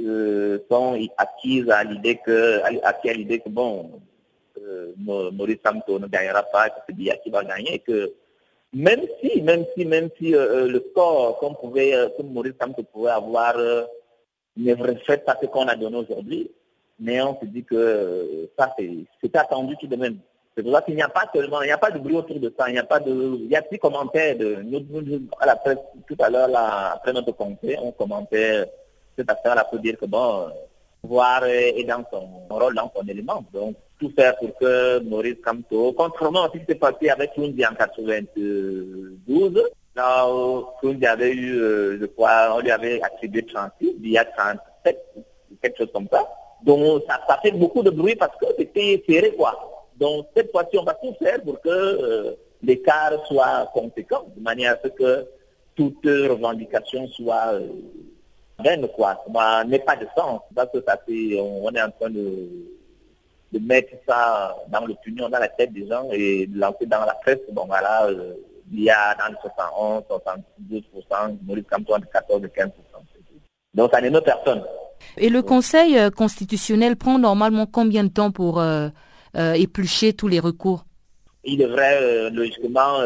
[0.00, 4.00] euh, sont acquis à l'idée que, à l'idée que, bon,
[4.58, 8.12] euh, Maurice Kamto ne gagnera pas, que c'est Biya qui va gagner, que
[8.72, 13.10] même si, même si, même si euh, le score qu'on pouvait, que Maurice Kamto pouvait
[13.10, 13.56] avoir
[14.64, 16.50] ne reflète pas ce qu'on a donné aujourd'hui,
[16.98, 20.18] mais on se dit que ça, c'est attendu tout de même.
[20.56, 22.40] C'est pour ça qu'il n'y a pas seulement, il n'y a pas de bruit autour
[22.40, 24.82] de ça, il n'y a pas de, il y a des commentaires de, nous,
[25.38, 28.64] à la presse, tout à l'heure, après notre conseil, on commentait
[29.16, 30.48] cette affaire-là pour dire que bon,
[31.00, 33.44] pouvoir est dans son rôle, dans son élément.
[33.52, 37.64] Donc, tout faire pour que Maurice Kamto, contrairement à ce qui s'est passé avec Kundi
[37.64, 39.62] en 92,
[40.28, 44.24] où Kundi avait eu, euh, je crois, on lui avait attribué 36, il y a
[44.24, 45.04] 37,
[45.62, 46.28] quelque chose comme ça.
[46.62, 49.88] Donc, ça, fait beaucoup de bruit parce que c'était serré, quoi.
[49.96, 52.32] Donc, cette fois-ci, on va tout faire pour que euh,
[52.62, 55.26] l'écart soit conséquent, de manière à ce que
[55.76, 57.68] toute revendication soit euh,
[58.58, 59.22] vaine, quoi.
[59.32, 60.40] Ça n'est pas de sens.
[60.54, 62.48] Parce que ça fait, on est en train de
[63.52, 67.14] de mettre ça dans l'opinion, dans la tête des gens et de lancer dans la
[67.14, 67.38] presse.
[67.52, 68.34] Bon, voilà, euh,
[68.72, 70.02] il y a dans les 71,
[70.70, 72.70] 72%, Maurice Kamto de 14 et 15%.
[73.74, 74.62] Donc, ça n'est pas personne.
[75.16, 78.88] Et le Conseil euh, constitutionnel prend normalement combien de temps pour euh,
[79.34, 80.84] éplucher tous les recours?
[81.44, 82.98] Il devrait logiquement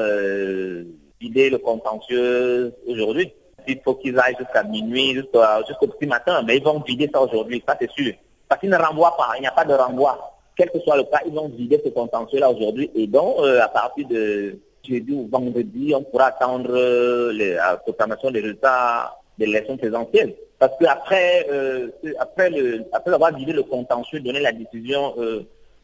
[1.20, 3.32] vider le contentieux aujourd'hui.
[3.68, 7.62] Il faut qu'ils aillent jusqu'à minuit, jusqu'au petit matin, mais ils vont vider ça aujourd'hui,
[7.66, 8.12] ça c'est sûr.
[8.48, 11.04] Parce qu'ils ne renvoient pas, il n'y a pas de renvoi quel que soit le
[11.04, 12.90] cas, ils vont vider ce contentieux-là aujourd'hui.
[12.94, 18.30] Et donc, euh, à partir de jeudi ou vendredi, on pourra attendre euh, la proclamation
[18.30, 20.34] des résultats de l'élection présidentielle.
[20.58, 25.14] Parce qu'après euh, après, le, après avoir vidé le contentieux, donné la décision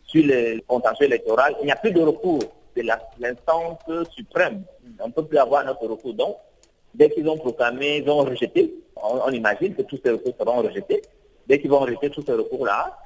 [0.04, 2.42] sur le contentieux électoral, il n'y a plus de recours.
[2.76, 2.84] C'est
[3.18, 3.78] l'instance
[4.14, 4.62] suprême.
[5.00, 6.14] On ne peut plus avoir notre recours.
[6.14, 6.36] Donc,
[6.94, 8.74] dès qu'ils ont proclamé, ils ont rejeté.
[8.96, 11.02] On, imagine que tous ces recours seront rejetés.
[11.46, 12.98] Dès qu'ils vont rejeter tous ces recours-là,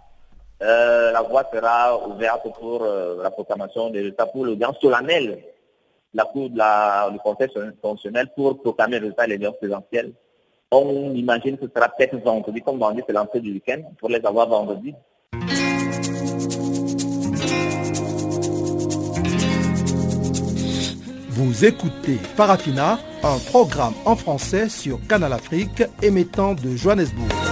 [0.63, 5.43] euh, la voie sera ouverte pour euh, la proclamation des résultats pour l'audience solennelle
[6.15, 7.49] la Cour de la, du Conseil
[7.81, 10.13] constitutionnel pour proclamer les résultats de l'élection présidentielle.
[10.71, 14.25] On imagine que ce sera peut-être vendredi, comme vendredi c'est l'entrée du week-end, pour les
[14.25, 14.95] avoir vendredi.
[21.29, 27.52] Vous écoutez Parafina, un programme en français sur Canal Afrique émettant de Johannesburg.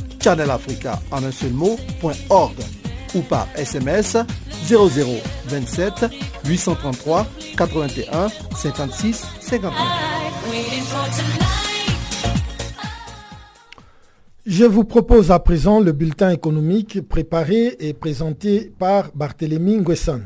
[0.21, 1.77] farafina.channelafrica en un seul mot,
[3.13, 4.17] ou par SMS
[4.67, 6.05] 0027
[6.45, 9.73] 833 81 56 59.
[14.45, 20.21] Je vous propose à présent le bulletin économique préparé et présenté par Barthélémy Nguessan.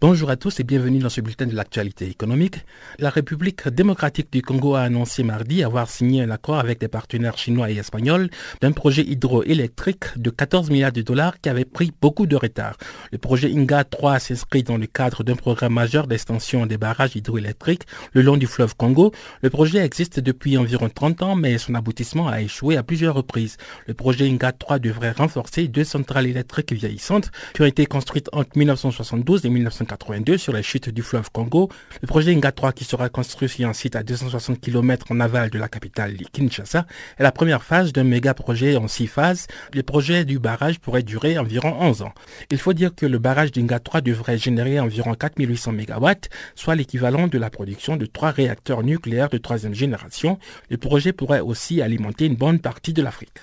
[0.00, 2.64] Bonjour à tous et bienvenue dans ce bulletin de l'actualité économique.
[3.00, 7.36] La République démocratique du Congo a annoncé mardi avoir signé un accord avec des partenaires
[7.36, 8.30] chinois et espagnols
[8.60, 12.76] d'un projet hydroélectrique de 14 milliards de dollars qui avait pris beaucoup de retard.
[13.10, 17.82] Le projet INGA 3 s'inscrit dans le cadre d'un programme majeur d'extension des barrages hydroélectriques
[18.12, 19.10] le long du fleuve Congo.
[19.42, 23.56] Le projet existe depuis environ 30 ans mais son aboutissement a échoué à plusieurs reprises.
[23.88, 28.50] Le projet INGA 3 devrait renforcer deux centrales électriques vieillissantes qui ont été construites entre
[28.56, 29.87] 1972 et 1990
[30.36, 31.68] sur les chutes du fleuve Congo.
[32.02, 35.50] Le projet Inga 3 qui sera construit sur un site à 260 km en aval
[35.50, 36.86] de la capitale Kinshasa
[37.18, 39.46] est la première phase d'un méga projet en six phases.
[39.72, 42.12] Le projet du barrage pourrait durer environ 11 ans.
[42.50, 46.08] Il faut dire que le barrage d'Inga 3 devrait générer environ 4800 MW,
[46.54, 50.38] soit l'équivalent de la production de trois réacteurs nucléaires de troisième génération.
[50.70, 53.38] Le projet pourrait aussi alimenter une bonne partie de l'Afrique.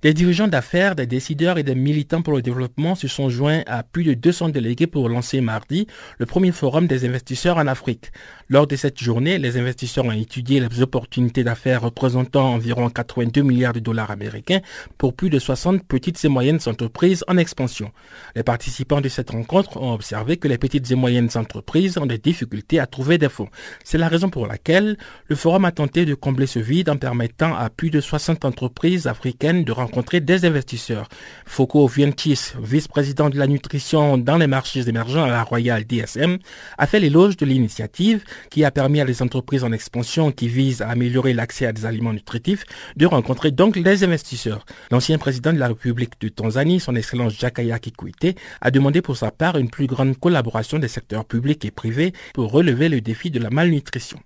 [0.00, 3.82] Des dirigeants d'affaires, des décideurs et des militants pour le développement se sont joints à
[3.82, 8.12] plus de 200 délégués pour lancer mardi le premier forum des investisseurs en Afrique.
[8.48, 13.72] Lors de cette journée, les investisseurs ont étudié les opportunités d'affaires représentant environ 82 milliards
[13.72, 14.60] de dollars américains
[14.98, 17.90] pour plus de 60 petites et moyennes entreprises en expansion.
[18.36, 22.18] Les participants de cette rencontre ont observé que les petites et moyennes entreprises ont des
[22.18, 23.48] difficultés à trouver des fonds.
[23.82, 27.56] C'est la raison pour laquelle le forum a tenté de combler ce vide en permettant
[27.56, 29.87] à plus de 60 entreprises africaines de rencontrer
[30.20, 31.08] des investisseurs.
[31.46, 36.38] Foucault Vientis, vice-président de la nutrition dans les marchés émergents à la Royal DSM,
[36.76, 40.82] a fait l'éloge de l'initiative qui a permis à des entreprises en expansion qui visent
[40.82, 42.64] à améliorer l'accès à des aliments nutritifs
[42.96, 44.64] de rencontrer donc les investisseurs.
[44.90, 49.30] L'ancien président de la République de Tanzanie, son excellence Jakaya Kikwete, a demandé pour sa
[49.30, 53.38] part une plus grande collaboration des secteurs publics et privés pour relever le défi de
[53.38, 54.20] la malnutrition.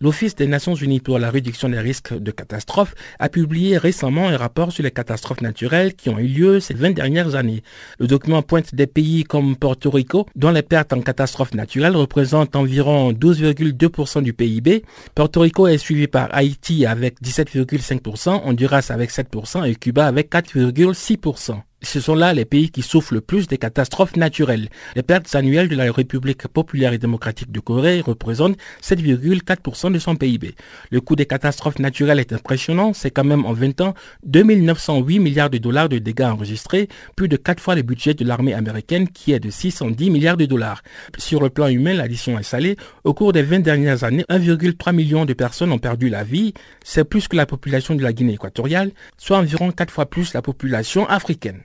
[0.00, 4.36] L'Office des Nations Unies pour la réduction des risques de catastrophes a publié récemment un
[4.36, 7.62] rapport sur les catastrophes naturelles qui ont eu lieu ces 20 dernières années.
[7.98, 12.56] Le document pointe des pays comme Porto Rico, dont les pertes en catastrophes naturelles représentent
[12.56, 14.84] environ 12,2% du PIB.
[15.14, 21.60] Porto Rico est suivi par Haïti avec 17,5%, Honduras avec 7% et Cuba avec 4,6%
[21.82, 24.68] ce sont là les pays qui souffrent le plus des catastrophes naturelles.
[24.96, 30.16] Les pertes annuelles de la République populaire et démocratique de Corée représentent 7,4% de son
[30.16, 30.54] PIB.
[30.90, 33.94] Le coût des catastrophes naturelles est impressionnant, c'est quand même en 20 ans
[34.26, 38.54] 2908 milliards de dollars de dégâts enregistrés, plus de 4 fois le budget de l'armée
[38.54, 40.82] américaine qui est de 610 milliards de dollars.
[41.16, 42.76] Sur le plan humain, l'addition est salée.
[43.04, 46.54] Au cours des 20 dernières années, 1,3 million de personnes ont perdu la vie.
[46.84, 50.42] C'est plus que la population de la Guinée équatoriale, soit environ 4 fois plus la
[50.42, 51.62] population africaine.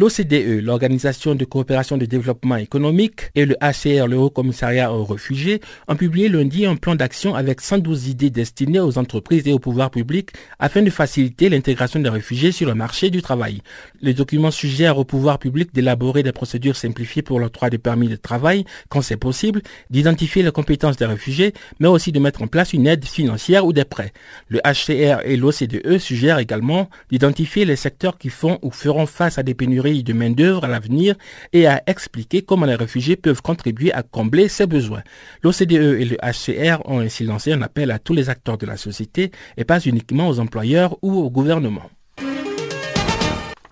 [0.00, 5.60] L'OCDE, l'Organisation de coopération de développement économique, et le HCR, le Haut Commissariat aux réfugiés,
[5.88, 9.90] ont publié lundi un plan d'action avec 112 idées destinées aux entreprises et au pouvoir
[9.90, 10.30] public
[10.60, 13.60] afin de faciliter l'intégration des réfugiés sur le marché du travail.
[14.00, 18.14] Le document suggère au pouvoir public d'élaborer des procédures simplifiées pour l'octroi des permis de
[18.14, 22.72] travail quand c'est possible, d'identifier les compétences des réfugiés, mais aussi de mettre en place
[22.72, 24.12] une aide financière ou des prêts.
[24.46, 29.42] Le HCR et l'OCDE suggèrent également d'identifier les secteurs qui font ou feront face à
[29.42, 31.14] des pénuries de main-d'œuvre à l'avenir
[31.52, 35.02] et à expliquer comment les réfugiés peuvent contribuer à combler ces besoins.
[35.42, 38.76] L'OCDE et le HCR ont ainsi lancé un appel à tous les acteurs de la
[38.76, 41.90] société et pas uniquement aux employeurs ou au gouvernement.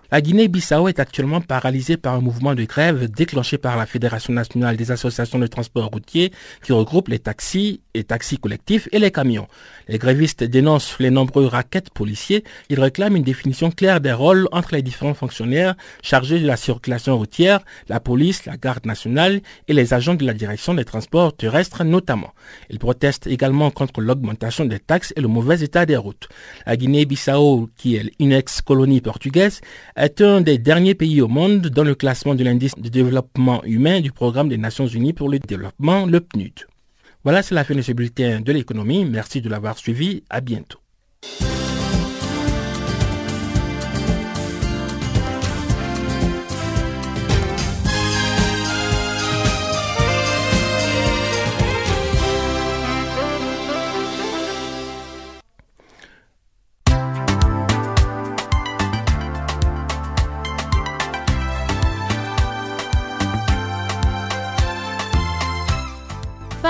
[0.09, 4.77] La Guinée-Bissau est actuellement paralysée par un mouvement de grève déclenché par la Fédération nationale
[4.77, 6.31] des associations de transport routier
[6.63, 9.49] qui regroupe les taxis, les taxis collectifs et les camions.
[9.89, 12.45] Les grévistes dénoncent les nombreux raquettes policiers.
[12.69, 17.17] Ils réclament une définition claire des rôles entre les différents fonctionnaires chargés de la circulation
[17.17, 21.83] routière, la police, la garde nationale et les agents de la direction des transports terrestres
[21.83, 22.33] notamment.
[22.69, 26.29] Ils protestent également contre l'augmentation des taxes et le mauvais état des routes.
[26.65, 29.59] La Guinée-Bissau, qui est une ex-colonie portugaise,
[29.97, 33.99] est un des derniers pays au monde dans le classement de l'indice de développement humain
[33.99, 36.53] du programme des Nations Unies pour le développement, le PNUD.
[37.23, 39.05] Voilà, c'est la fin de ce bulletin de l'économie.
[39.05, 40.23] Merci de l'avoir suivi.
[40.29, 40.79] À bientôt.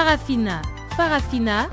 [0.08, 0.62] Farafina.
[0.96, 1.70] Farafina.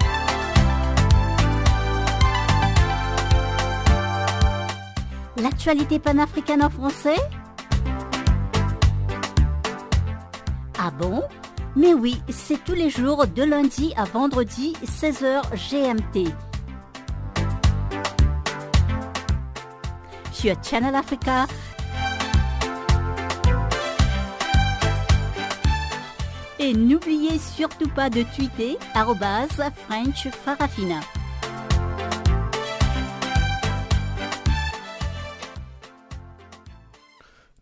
[5.36, 7.14] L'actualité panafricaine en français
[10.76, 11.22] Ah bon?
[11.76, 16.28] Mais oui, c'est tous les jours de lundi à vendredi, 16h GMT.
[20.32, 21.46] Sur Channel Africa,
[26.58, 28.78] Et n'oubliez surtout pas de tweeter
[29.86, 31.00] French Farafina.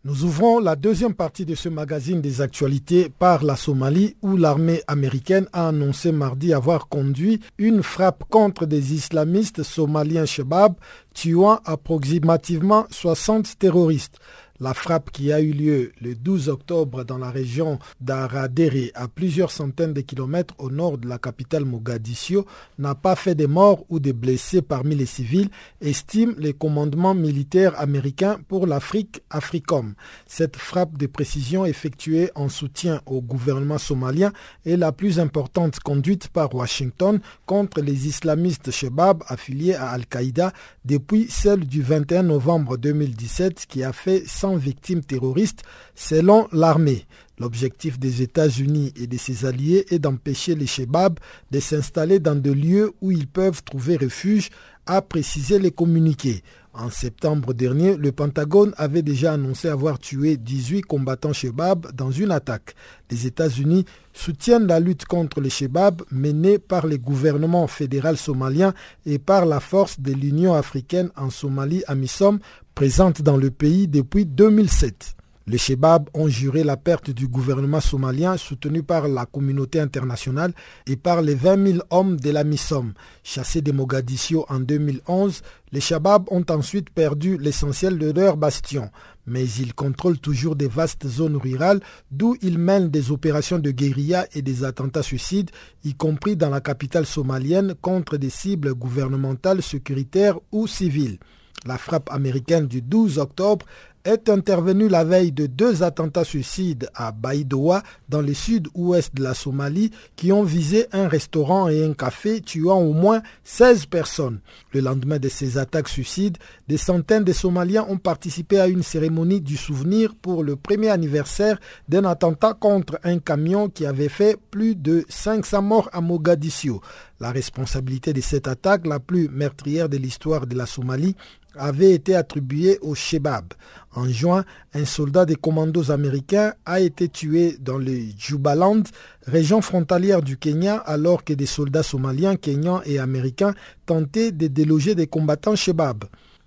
[0.05, 4.81] Nous ouvrons la deuxième partie de ce magazine des actualités par la Somalie où l'armée
[4.87, 10.73] américaine a annoncé mardi avoir conduit une frappe contre des islamistes somaliens Shebab
[11.13, 14.19] tuant approximativement 60 terroristes.
[14.63, 19.51] La frappe qui a eu lieu le 12 octobre dans la région d'Aradere, à plusieurs
[19.51, 22.45] centaines de kilomètres au nord de la capitale Mogadiscio,
[22.79, 25.49] n'a pas fait de morts ou de blessés parmi les civils,
[25.81, 29.95] estime le commandement militaire américain pour l'Afrique, AFRICOM.
[30.27, 34.31] Cette frappe de précision effectuée en soutien au gouvernement somalien
[34.65, 40.53] est la plus importante conduite par Washington contre les islamistes Shebab affiliés à Al-Qaïda
[40.85, 45.63] depuis celle du 21 novembre 2017 qui a fait 100 victimes terroristes
[45.95, 47.05] selon l'armée.
[47.39, 51.19] L'objectif des États-Unis et de ses alliés est d'empêcher les Shebab
[51.51, 54.49] de s'installer dans des lieux où ils peuvent trouver refuge,
[54.85, 56.43] a précisé les communiqués.
[56.75, 62.31] En septembre dernier, le Pentagone avait déjà annoncé avoir tué 18 combattants Shebab dans une
[62.31, 62.73] attaque.
[63.11, 68.73] Les États-Unis soutiennent la lutte contre les Shebab menée par le gouvernement fédéral somalien
[69.05, 72.39] et par la force de l'Union africaine en Somalie, AMISOM,
[72.73, 75.15] présente dans le pays depuis 2007.
[75.45, 80.53] Les Shebab ont juré la perte du gouvernement somalien soutenu par la communauté internationale
[80.87, 82.93] et par les 20 000 hommes de la MISOM.
[83.23, 85.41] Chassés de Mogadiscio en 2011,
[85.73, 88.89] les Shabab ont ensuite perdu l'essentiel de leur bastion,
[89.27, 94.25] mais ils contrôlent toujours des vastes zones rurales d'où ils mènent des opérations de guérilla
[94.33, 95.51] et des attentats suicides,
[95.83, 101.17] y compris dans la capitale somalienne contre des cibles gouvernementales, sécuritaires ou civiles.
[101.65, 103.65] La frappe américaine du 12 octobre
[104.05, 109.33] est intervenu la veille de deux attentats suicides à Baïdoa, dans le sud-ouest de la
[109.33, 114.39] Somalie, qui ont visé un restaurant et un café, tuant au moins 16 personnes.
[114.73, 116.37] Le lendemain de ces attaques suicides,
[116.67, 121.59] des centaines de Somaliens ont participé à une cérémonie du souvenir pour le premier anniversaire
[121.89, 126.81] d'un attentat contre un camion qui avait fait plus de 500 morts à Mogadiscio.
[127.19, 131.15] La responsabilité de cette attaque, la plus meurtrière de l'histoire de la Somalie,
[131.55, 133.53] avait été attribuée au Shebab.
[133.93, 134.43] En juin,
[134.73, 138.83] un soldat des commandos américains a été tué dans le Jubaland,
[139.27, 143.53] région frontalière du Kenya, alors que des soldats somaliens, kenyans et américains
[143.85, 146.05] tentaient de déloger des combattants Shebab.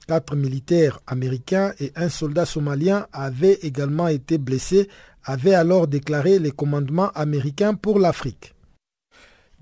[0.08, 4.88] Quatre militaires américains et un soldat somalien avaient également été blessés,
[5.24, 8.54] avaient alors déclaré les commandements américains pour l'Afrique.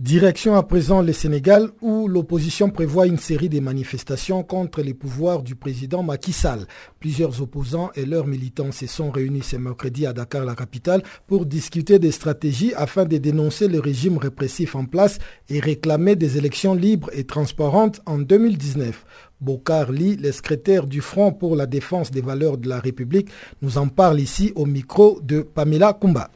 [0.01, 5.45] Direction à présent le Sénégal où l'opposition prévoit une série de manifestations contre les pouvoirs
[5.45, 6.67] du président Macky Sall.
[6.99, 11.47] Plusieurs opposants et leurs militants se sont réunis ce mercredi à Dakar, la capitale, pour
[11.47, 16.75] discuter des stratégies afin de dénoncer le régime répressif en place et réclamer des élections
[16.75, 19.05] libres et transparentes en 2019.
[19.45, 23.29] Bokar Lee, le secrétaire du Front pour la défense des valeurs de la République,
[23.61, 26.31] nous en parle ici au micro de Pamela Kumba.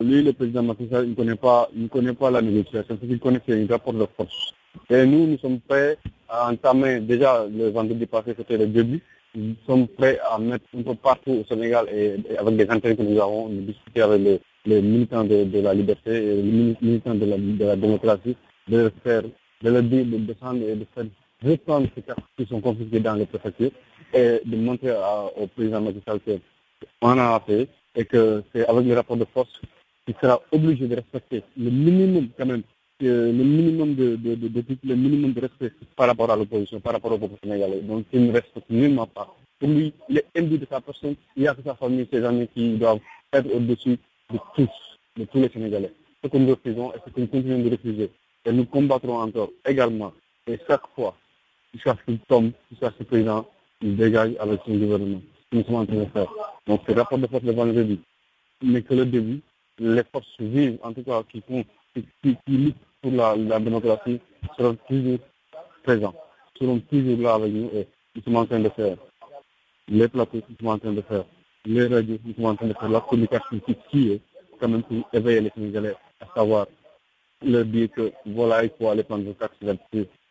[0.00, 2.98] Lui, le président Macky il ne connaît pas, connaît pas la négociation.
[3.00, 4.54] Ce qu'il connaît, c'est un rapport de force.
[4.90, 5.98] Et nous, nous sommes prêts
[6.28, 9.00] à entamer, déjà le vendredi passé, c'était le début,
[9.34, 13.02] nous sommes prêts à mettre un peu partout au Sénégal et, avec des intérêts que
[13.02, 17.26] nous avons, nous discuter avec les, militants de, la liberté et les militants de
[17.64, 18.36] la, démocratie,
[18.68, 19.22] de faire,
[19.62, 21.04] de leur dire de descendre et de faire
[21.44, 23.70] reprendre ces cartes qui sont confisquées dans les préfectures
[24.14, 24.92] et de montrer
[25.36, 26.00] au président Macky
[27.00, 29.60] qu'on a fait et que c'est avec le rapport de force
[30.08, 32.62] il sera obligé de respecter le minimum quand même,
[33.02, 34.18] euh, le minimum de,
[34.84, 37.80] le minimum de respect par rapport à l'opposition, par rapport au peuple sénégalais.
[37.82, 41.14] Donc il ne respecte nullement pas Pour lui, il est imbu de sa personne.
[41.36, 42.98] Il y a sa famille, ses amis qui doivent
[43.32, 43.96] être au-dessus
[44.32, 44.68] de tous,
[45.16, 45.92] de tous les Sénégalais.
[46.24, 48.10] Ce que nous refusons et ce que nous continuons de refuser.
[48.44, 50.12] Et nous combattrons encore également.
[50.48, 51.14] Et chaque fois,
[51.72, 53.46] jusqu'à ce qu'il tombe, jusqu'à ce ce président
[53.82, 55.20] il dégage avec son gouvernement.
[55.52, 56.28] Nous sommes en train de faire.
[56.66, 58.00] Donc ce rapport de force de vendredi
[58.62, 59.40] n'est que le début.
[59.78, 61.64] Les forces vives, en tout cas, qui, font,
[61.94, 64.20] qui, luttent pour la, la, démocratie,
[64.56, 65.18] seront toujours
[65.82, 66.14] présents,
[66.58, 68.96] seront toujours là avec nous et nous sommes en train de faire
[69.88, 71.24] les plateaux, nous sommes en train de faire
[71.64, 73.60] les radios, nous sommes en train de faire la communication
[73.90, 74.20] qui est
[74.60, 76.66] quand même pour éveiller les Sénégalais à savoir
[77.42, 79.56] leur dire que voilà, il faut aller prendre vos cartes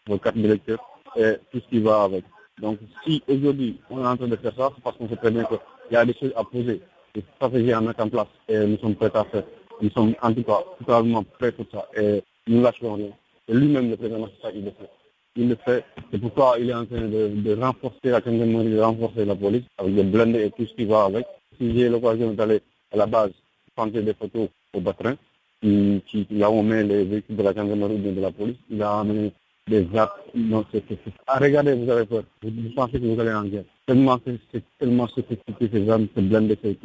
[0.07, 0.79] vos cartes d'électeurs
[1.15, 2.23] et tout ce qui va avec.
[2.61, 5.31] Donc si aujourd'hui on est en train de faire ça, c'est parce qu'on sait très
[5.31, 5.57] bien qu'il
[5.91, 6.81] y a des choses à poser,
[7.15, 9.43] des stratégies à mettre en place et nous sommes prêts à faire.
[9.81, 13.09] Nous sommes en tout cas totalement prêts pour ça et nous lâcherons rien.
[13.47, 14.89] Et lui-même, le président ça, il le fait.
[15.35, 15.83] Il le fait.
[16.11, 19.95] C'est pourquoi il est en train de, renforcer la gendarmerie, de renforcer la police avec
[19.95, 21.25] des blindés et tout ce qui va avec.
[21.57, 23.31] Si j'ai l'occasion d'aller à la base
[23.75, 25.15] prendre des photos au Batrin,
[25.61, 28.57] qui, qui, là où on met les véhicules de la gendarmerie ou de la police,
[28.69, 29.31] il a amené
[29.67, 30.13] des actes.
[30.35, 30.83] Non, c'est,
[31.27, 32.23] ah, regardez, vous avez peur.
[32.41, 33.63] Vous, pensez que vous allez en guerre.
[33.85, 36.77] Tellement, c'est, tellement sophistiqué ces armes, ces blindés, ces,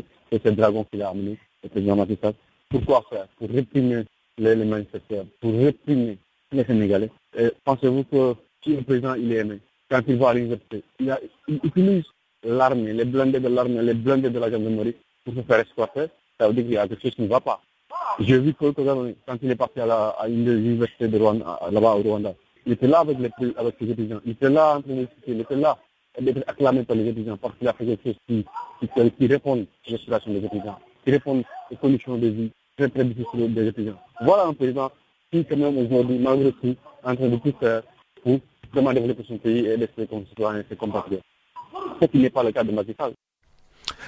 [0.43, 1.39] ces dragons qu'il a amenés,
[1.74, 2.33] Matissat.
[2.68, 3.27] Pourquoi faire?
[3.39, 4.05] Pour réprimer
[4.39, 4.85] les, les
[5.41, 6.18] pour réprimer
[6.53, 7.11] les Sénégalais.
[7.64, 9.59] pensez-vous que si le président il est aimé,
[9.89, 11.16] quand il va à l'université, il,
[11.49, 12.05] il, utilise
[12.45, 16.07] l'armée, les blindés de l'armée, les blindés de la gendarmerie pour se faire exploiter,
[16.39, 17.61] ça veut dire qu'il y a quelque chose qui ne va pas.
[18.20, 21.95] J'ai vu que quand il est parti à, la, à une université de Rwanda, là-bas
[21.95, 22.35] au Rwanda,
[22.67, 24.21] il était là avec les, avec les étudiants.
[24.25, 25.79] Il était là en train de il était là
[26.21, 28.45] d'être acclamé par les étudiants parce qu'il a fait quelque chose qui,
[28.81, 33.67] qui, à l'aspiration des étudiants, qui répond aux conditions de vie très très difficiles des
[33.69, 33.99] étudiants.
[34.23, 34.91] Voilà un président
[35.31, 36.77] qui quand même aujourd'hui, malgré tout, est
[37.09, 37.83] en train de tout faire
[38.23, 38.39] pour
[38.73, 41.23] vraiment développer son pays et laisser ses concitoyens et ses compatriotes.
[42.01, 42.95] Ce qui n'est pas le cas de Macky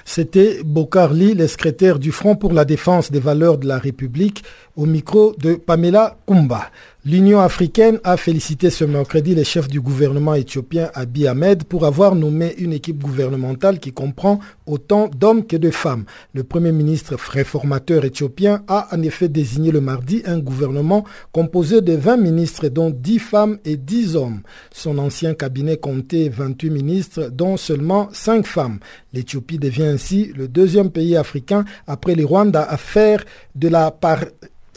[0.05, 4.43] C'était Bokarli, le secrétaire du Front pour la défense des valeurs de la République,
[4.75, 6.69] au micro de Pamela Kumba.
[7.05, 12.13] L'Union africaine a félicité ce mercredi les chefs du gouvernement éthiopien Abiy Ahmed pour avoir
[12.13, 16.03] nommé une équipe gouvernementale qui comprend autant d'hommes que de femmes.
[16.33, 21.93] Le premier ministre réformateur éthiopien a en effet désigné le mardi un gouvernement composé de
[21.93, 24.41] 20 ministres dont 10 femmes et 10 hommes.
[24.73, 28.79] Son ancien cabinet comptait 28 ministres dont seulement 5 femmes.
[29.13, 33.23] L'Éthiopie devient ainsi le deuxième pays africain après le Rwanda à faire
[33.55, 34.25] de la part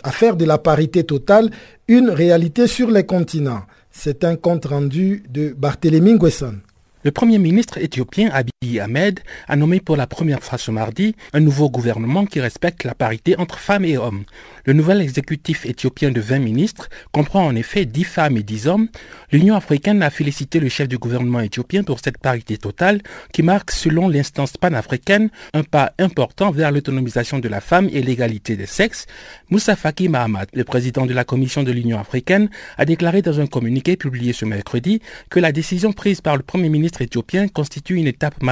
[0.03, 1.51] à faire de la parité totale
[1.89, 3.63] une réalité sur les continents.
[3.91, 6.57] C'est un compte rendu de Barthélémy Nguesson.
[7.05, 11.41] Le Premier ministre éthiopien Abiy Ahmed a nommé pour la première fois ce mardi un
[11.41, 14.25] nouveau gouvernement qui respecte la parité entre femmes et hommes.
[14.65, 18.89] Le nouvel exécutif éthiopien de 20 ministres comprend en effet 10 femmes et 10 hommes.
[19.33, 23.03] L'Union africaine a félicité le chef du gouvernement éthiopien pour cette parité totale
[23.33, 28.57] qui marque, selon l'instance panafricaine, un pas important vers l'autonomisation de la femme et l'égalité
[28.57, 29.07] des sexes.
[29.51, 32.49] Moussa Faki Mahamat, le président de la Commission de l'Union africaine,
[32.79, 35.01] a déclaré dans un communiqué publié ce mercredi
[35.31, 38.52] que la décision prise par le Premier ministre éthiopien constitue une étape majeure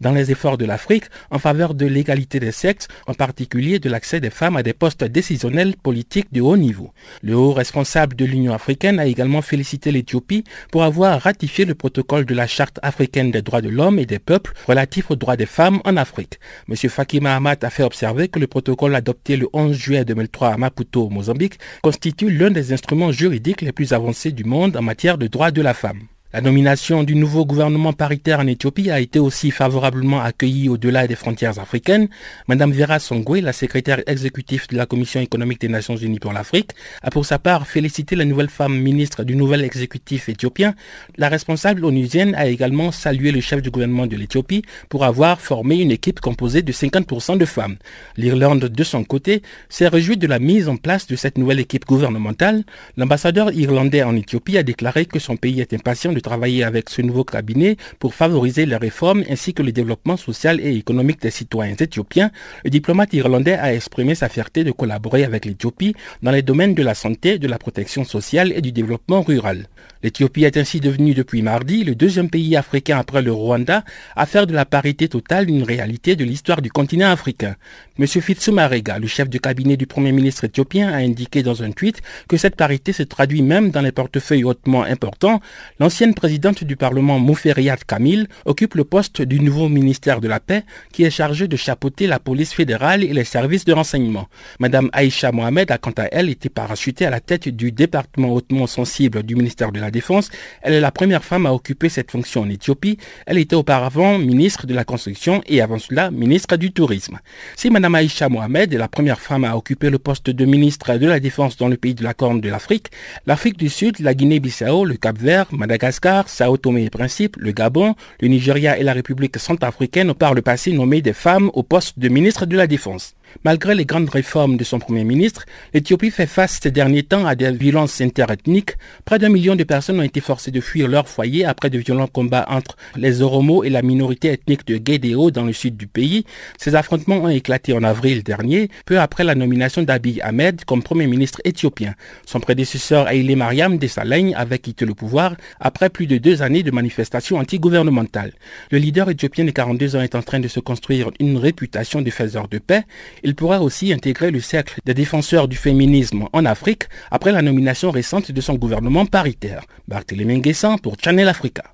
[0.00, 4.20] dans les efforts de l'Afrique en faveur de l'égalité des sexes, en particulier de l'accès
[4.20, 6.92] des femmes à des postes décisionnels politiques de haut niveau.
[7.22, 12.24] Le haut responsable de l'Union africaine a également félicité l'Éthiopie pour avoir ratifié le protocole
[12.24, 15.46] de la Charte africaine des droits de l'homme et des peuples relatif aux droits des
[15.46, 16.38] femmes en Afrique.
[16.68, 16.76] M.
[16.76, 21.08] Faki Mahamat a fait observer que le protocole adopté le 11 juillet 2003 à Maputo,
[21.08, 25.50] Mozambique, constitue l'un des instruments juridiques les plus avancés du monde en matière de droits
[25.50, 26.11] de la femme.
[26.34, 31.14] La nomination du nouveau gouvernement paritaire en Éthiopie a été aussi favorablement accueillie au-delà des
[31.14, 32.08] frontières africaines.
[32.48, 36.70] Madame Vera Songwe, la secrétaire exécutive de la Commission économique des Nations Unies pour l'Afrique,
[37.02, 40.74] a pour sa part félicité la nouvelle femme ministre du nouvel exécutif éthiopien.
[41.18, 45.80] La responsable onusienne a également salué le chef du gouvernement de l'Éthiopie pour avoir formé
[45.80, 47.76] une équipe composée de 50% de femmes.
[48.16, 51.84] L'Irlande, de son côté, s'est réjouie de la mise en place de cette nouvelle équipe
[51.84, 52.64] gouvernementale.
[52.96, 57.02] L'ambassadeur irlandais en Éthiopie a déclaré que son pays est impatient de travailler avec ce
[57.02, 61.76] nouveau cabinet pour favoriser les réformes ainsi que le développement social et économique des citoyens
[61.78, 62.30] éthiopiens,
[62.64, 66.82] le diplomate irlandais a exprimé sa fierté de collaborer avec l'Éthiopie dans les domaines de
[66.82, 69.66] la santé, de la protection sociale et du développement rural.
[70.02, 73.84] L'Éthiopie est ainsi devenue depuis mardi le deuxième pays africain après le Rwanda
[74.16, 77.54] à faire de la parité totale une réalité de l'histoire du continent africain.
[77.98, 78.06] M.
[78.06, 82.00] Fitsum Arega, le chef du cabinet du Premier ministre éthiopien, a indiqué dans un tweet
[82.28, 85.40] que cette parité se traduit même dans les portefeuilles hautement importants.
[85.78, 90.64] L'ancienne présidente du Parlement, Mouferiat Kamil, occupe le poste du nouveau ministère de la Paix
[90.92, 94.28] qui est chargé de chapeauter la police fédérale et les services de renseignement.
[94.58, 98.66] Madame Aïcha Mohamed a quant à elle été parachutée à la tête du département hautement
[98.66, 100.30] sensible du ministère de la Défense.
[100.62, 102.98] Elle est la première femme à occuper cette fonction en Éthiopie.
[103.26, 107.20] Elle était auparavant ministre de la Construction et avant cela ministre du Tourisme.
[107.56, 111.06] Si Mme Aïcha Mohamed est la première femme à occuper le poste de ministre de
[111.06, 112.88] la Défense dans le pays de la Corne de l'Afrique,
[113.26, 118.28] l'Afrique du Sud, la Guinée-Bissau, le Cap-Vert, Madagascar, Sao Tomé et Principe, le Gabon, le
[118.28, 122.08] Nigeria et la République centrafricaine ont par le passé nommé des femmes au poste de
[122.08, 123.14] ministre de la Défense.
[123.44, 127.34] Malgré les grandes réformes de son Premier ministre, l'Éthiopie fait face ces derniers temps à
[127.34, 128.76] des violences interethniques.
[129.04, 132.06] Près d'un million de personnes ont été forcées de fuir leur foyer après de violents
[132.06, 136.24] combats entre les Oromo et la minorité ethnique de Guédéo dans le sud du pays.
[136.58, 141.06] Ces affrontements ont éclaté en avril dernier, peu après la nomination d'Abiy Ahmed comme Premier
[141.06, 141.94] ministre éthiopien.
[142.26, 146.70] Son prédécesseur Haile Mariam Dessalagne avait quitté le pouvoir après plus de deux années de
[146.70, 148.32] manifestations anti-gouvernementales.
[148.70, 152.10] Le leader éthiopien de 42 ans est en train de se construire une réputation de
[152.10, 152.84] faiseur de paix
[153.22, 157.90] il pourra aussi intégrer le cercle des défenseurs du féminisme en Afrique après la nomination
[157.90, 159.64] récente de son gouvernement paritaire.
[159.88, 161.64] Barthélémy Nguessan pour Channel Africa.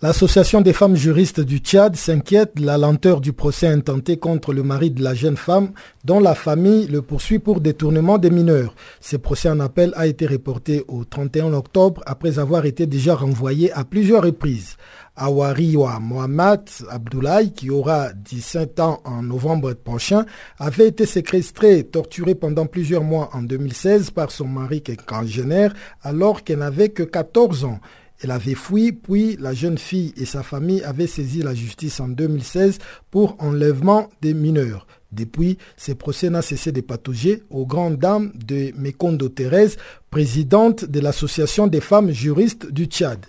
[0.00, 4.62] L'association des femmes juristes du Tchad s'inquiète de la lenteur du procès intenté contre le
[4.62, 5.72] mari de la jeune femme
[6.04, 8.76] dont la famille le poursuit pour détournement des mineurs.
[9.00, 13.72] Ce procès en appel a été reporté au 31 octobre après avoir été déjà renvoyé
[13.72, 14.76] à plusieurs reprises.
[15.18, 20.24] Awariwa Mohamed Abdoulaye, qui aura 17 ans en novembre prochain,
[20.58, 24.82] avait été séquestré et torturé pendant plusieurs mois en 2016 par son mari
[25.26, 27.80] génère alors qu'elle n'avait que 14 ans.
[28.20, 32.08] Elle avait fui, puis la jeune fille et sa famille avaient saisi la justice en
[32.08, 32.78] 2016
[33.10, 34.86] pour enlèvement des mineurs.
[35.12, 39.76] Depuis, ce procès n'a cessé de patauger aux grandes dames de Mekondo Thérèse,
[40.10, 43.24] présidente de l'Association des femmes juristes du Tchad.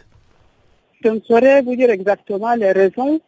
[1.02, 3.22] Je ne saurais vous dire exactement les raisons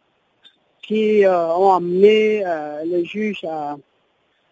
[0.82, 3.76] qui euh, ont amené euh, le juge à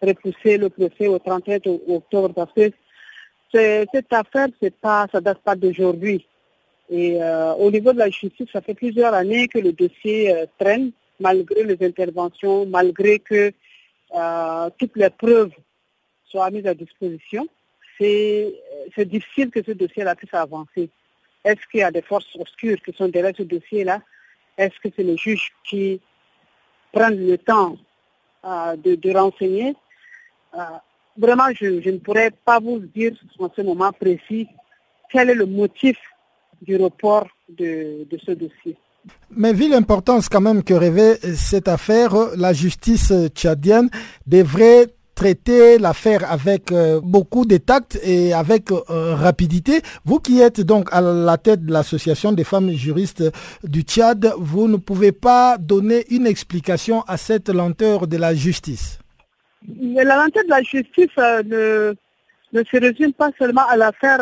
[0.01, 1.59] repousser le procès au 31
[1.89, 2.71] octobre parce que
[3.53, 4.47] cette affaire,
[4.81, 6.25] pas, ça ne date pas d'aujourd'hui.
[6.89, 10.91] Et euh, au niveau de la justice, ça fait plusieurs années que le dossier traîne,
[11.19, 13.51] malgré les interventions, malgré que
[14.79, 15.51] toutes les preuves
[16.25, 17.47] soient mises à disposition.
[17.99, 20.89] C'est difficile que ce dossier-là puisse avancer.
[21.43, 24.01] Est-ce qu'il y a des forces obscures qui sont derrière ce dossier-là?
[24.57, 25.99] Est-ce que c'est les juges qui
[26.91, 27.77] prennent le temps
[28.45, 29.75] euh, de, renseigner?
[30.55, 30.77] Euh,
[31.17, 34.47] Vraiment, je, ne pourrais pas vous dire en ce moment précis
[35.11, 35.97] quel est le motif
[36.61, 38.77] du report de, de ce dossier.
[39.29, 43.89] Mais vu l'importance quand même que revêt cette affaire, la justice tchadienne
[44.25, 44.87] devrait
[45.21, 49.81] traiter l'affaire avec euh, beaucoup de tact et avec euh, rapidité.
[50.03, 53.23] Vous qui êtes donc à la tête de l'association des femmes juristes
[53.63, 58.97] du Tchad, vous ne pouvez pas donner une explication à cette lenteur de la justice.
[59.67, 61.93] la lenteur de la justice euh,
[62.51, 64.21] ne, se résume pas seulement à l'affaire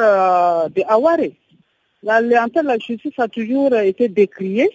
[0.76, 1.30] de Aware.
[2.04, 4.70] La lenteur de la justice a toujours été décriée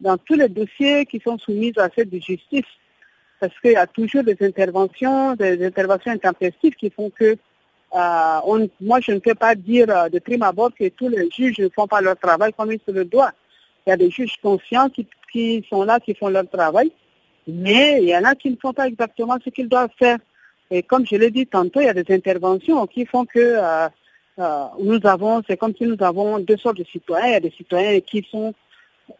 [0.00, 2.72] dans tous les dossiers qui sont soumis à cette justice
[3.42, 7.36] parce qu'il y a toujours des interventions, des interventions intempestives qui font que
[7.92, 11.58] euh, moi, je ne peux pas dire euh, de prime abord que tous les juges
[11.58, 13.32] ne font pas leur travail comme ils se le doivent.
[13.84, 16.92] Il y a des juges conscients qui, sont là, qui font leur travail,
[17.48, 20.18] mais il y en a qui ne font pas exactement ce qu'ils doivent faire.
[20.70, 23.88] Et comme je l'ai dit tantôt, il y a des interventions qui font que euh,
[24.78, 27.26] nous avons, c'est comme si nous avons deux sortes de citoyens.
[27.26, 28.54] Il y a des citoyens qui sont,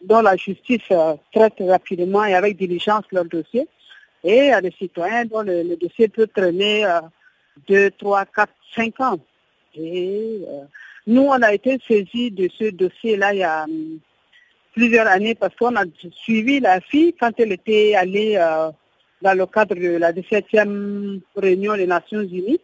[0.00, 0.88] dont la justice
[1.34, 3.66] traite rapidement et avec diligence leur dossier
[4.24, 7.00] et a des citoyens dont le, dossier peut traîner euh,
[7.68, 9.18] 2, 3, 4, 5 ans.
[9.74, 10.64] Et euh,
[11.06, 13.98] nous, on a été saisis de ce dossier-là il y a hum,
[14.72, 18.70] plusieurs années parce qu'on a suivi la fille quand elle était allée euh,
[19.20, 22.60] dans le cadre de la 17e réunion des Nations Unies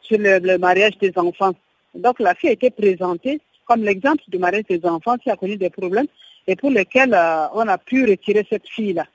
[0.00, 1.54] sur le, mariage des enfants.
[1.94, 5.56] Donc la fille a été présentée comme l'exemple du mariage des enfants qui a connu
[5.56, 6.06] des problèmes
[6.46, 9.06] et pour lesquels euh, on a pu retirer cette fille-là.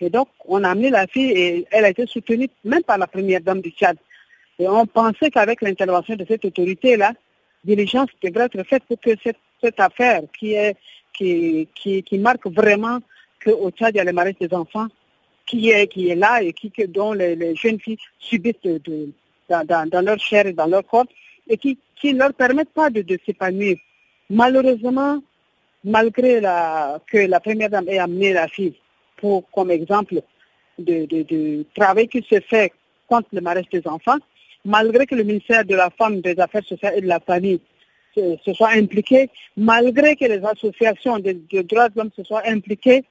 [0.00, 3.06] Et donc, on a amené la fille et elle a été soutenue même par la
[3.06, 3.96] première dame du Tchad.
[4.58, 7.12] Et on pensait qu'avec l'intervention de cette autorité-là,
[7.64, 10.56] diligence devrait être faite pour que cette, affaire qui,
[12.18, 12.98] marque vraiment
[13.44, 14.86] qu'au Tchad, il y a le mariage des enfants
[15.46, 18.54] qui est, là et qui, dont les, jeunes filles subissent
[19.48, 21.06] dans, leur chair et dans leur corps
[21.48, 23.78] et qui ne leur permettent pas de, de s'épanouir.
[24.30, 25.20] Malheureusement,
[25.82, 28.74] malgré la, que la première dame ait amené la fille
[29.18, 30.20] pour, comme exemple
[30.78, 32.72] de, travail qui se fait
[33.08, 34.18] contre le mariage des enfants,
[34.64, 37.60] malgré que le ministère de la Femme, des Affaires sociales et de la Famille
[38.14, 43.04] se, soit impliqué, malgré que les associations de, droits de l'homme se soient impliquées,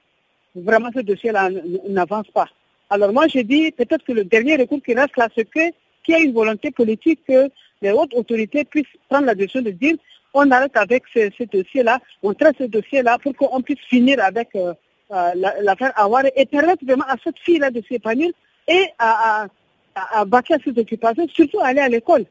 [0.54, 1.50] vraiment ce dossier-là
[1.88, 2.48] n'avance pas.
[2.90, 5.72] Alors moi, je dis peut-être que le dernier recours qui reste là, c'est qu'il
[6.08, 7.50] y a une volonté politique que
[7.82, 9.96] les hautes autorités puissent prendre la décision de dire
[10.34, 14.74] on arrête avec ce, dossier-là, on traite ce dossier-là pour qu'on puisse finir avec euh,
[15.10, 15.30] euh,
[15.62, 18.30] l'affaire Aware et permettre vraiment à cette fille-là de s'épanouir
[18.66, 22.26] et à, à, à, à ses occupations, surtout aller à l'école.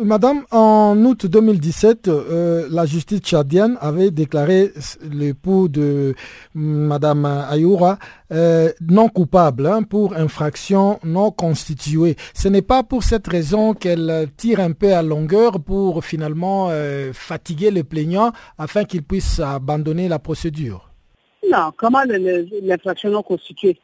[0.00, 4.72] Madame, en août 2017, euh, la justice tchadienne avait déclaré
[5.12, 6.14] l'époux de
[6.54, 7.98] Madame Ayoura
[8.32, 12.16] euh, non coupable hein, pour infraction non constituée.
[12.34, 16.70] Ce n'est pas pour cette raison qu'elle tire un peu à longueur pour finalement
[17.12, 20.91] fatiguer le plaignant afin qu'il puisse abandonner la procédure.
[21.48, 23.78] Non, comment l'infraction non constituée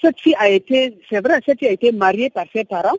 [0.00, 2.96] Cette fille a été, c'est vrai, cette fille a été mariée par ses parents.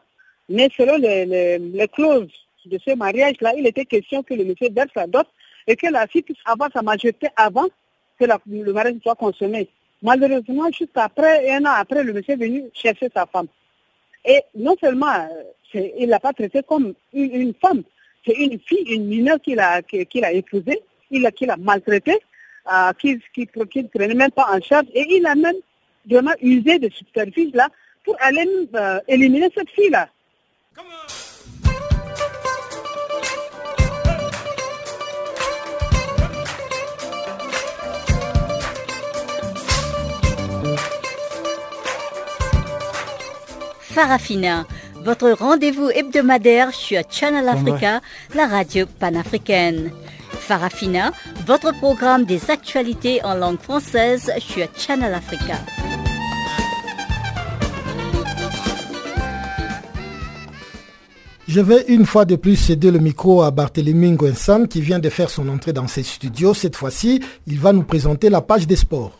[0.49, 2.29] Mais selon les, clauses
[2.65, 5.25] de ce mariage-là, il était question que le monsieur verse sa dot
[5.65, 7.67] et que la fille puisse avoir sa majorité avant
[8.19, 9.69] que le mariage soit consommé.
[10.01, 13.47] Malheureusement, juste après, un an après, le monsieur est venu chercher sa femme.
[14.25, 15.13] Et non seulement,
[15.75, 17.83] euh, il ne l'a pas traité comme une, femme,
[18.25, 22.19] c'est une fille, une mineure qu'il a, a épousée, qu'il a maltraité,
[22.71, 23.19] euh, qu'il
[23.55, 25.55] ne prenait même pas en charge, et il a même
[26.09, 27.69] vraiment usé de subterfuge là
[28.03, 30.09] pour aller euh, éliminer cette fille-là.
[43.93, 44.65] Farafina,
[45.03, 47.99] votre rendez-vous hebdomadaire sur Channel Africa,
[48.33, 49.91] la radio panafricaine.
[50.41, 51.11] Farafina,
[51.45, 55.55] votre programme des actualités en langue française sur Channel Africa.
[61.47, 65.09] Je vais une fois de plus céder le micro à Barthélémy Nguensan qui vient de
[65.09, 66.53] faire son entrée dans ses studios.
[66.53, 69.17] Cette fois-ci, il va nous présenter la page des sports.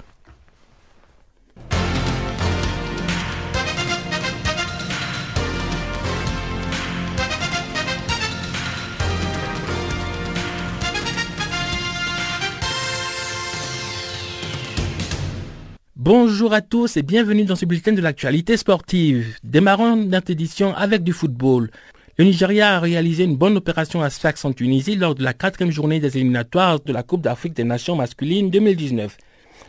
[16.13, 19.37] Bonjour à tous et bienvenue dans ce bulletin de l'actualité sportive.
[19.45, 21.71] Démarrons notre édition avec du football.
[22.17, 25.71] Le Nigeria a réalisé une bonne opération à Sfax en Tunisie lors de la quatrième
[25.71, 29.17] journée des éliminatoires de la Coupe d'Afrique des Nations masculines 2019.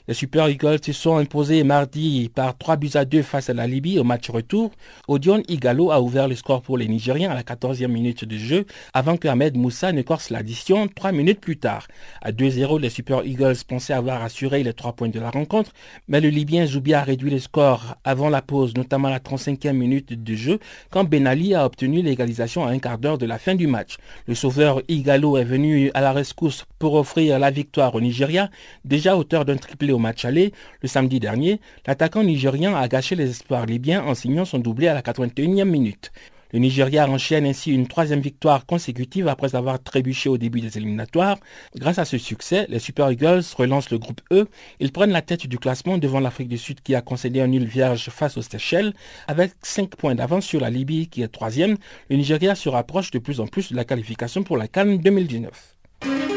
[0.09, 3.69] Les Super Eagles se sont imposés mardi par 3 buts à 2 face à la
[3.69, 4.73] Libye au match retour.
[5.07, 8.67] Odion Igalo a ouvert le score pour les Nigériens à la 14e minute de jeu
[8.95, 11.87] avant que Ahmed Moussa ne corse l'addition 3 minutes plus tard.
[12.21, 15.71] À 2-0, les Super Eagles pensaient avoir assuré les 3 points de la rencontre,
[16.09, 19.73] mais le Libyen Zoubia a réduit le score avant la pause, notamment à la 35e
[19.73, 20.59] minute de jeu,
[20.91, 23.99] quand Ben Ali a obtenu l'égalisation à un quart d'heure de la fin du match.
[24.27, 28.51] Le sauveur Igalo est venu à la rescousse pour offrir la victoire au Nigeria,
[28.85, 33.31] déjà auteur d'un triplé au match aller, le samedi dernier, l'attaquant nigérien a gâché les
[33.31, 36.13] espoirs libyens en signant son doublé à la 81e minute.
[36.53, 41.39] Le Nigeria enchaîne ainsi une troisième victoire consécutive après avoir trébuché au début des éliminatoires.
[41.77, 44.47] Grâce à ce succès, les Super Eagles relancent le groupe E.
[44.79, 47.65] Ils prennent la tête du classement devant l'Afrique du Sud qui a concédé un nul
[47.65, 48.93] vierge face aux Seychelles.
[49.29, 51.79] Avec 5 points d'avance sur la Libye qui est troisième,
[52.11, 56.32] le Nigeria se rapproche de plus en plus de la qualification pour la Cannes 2019.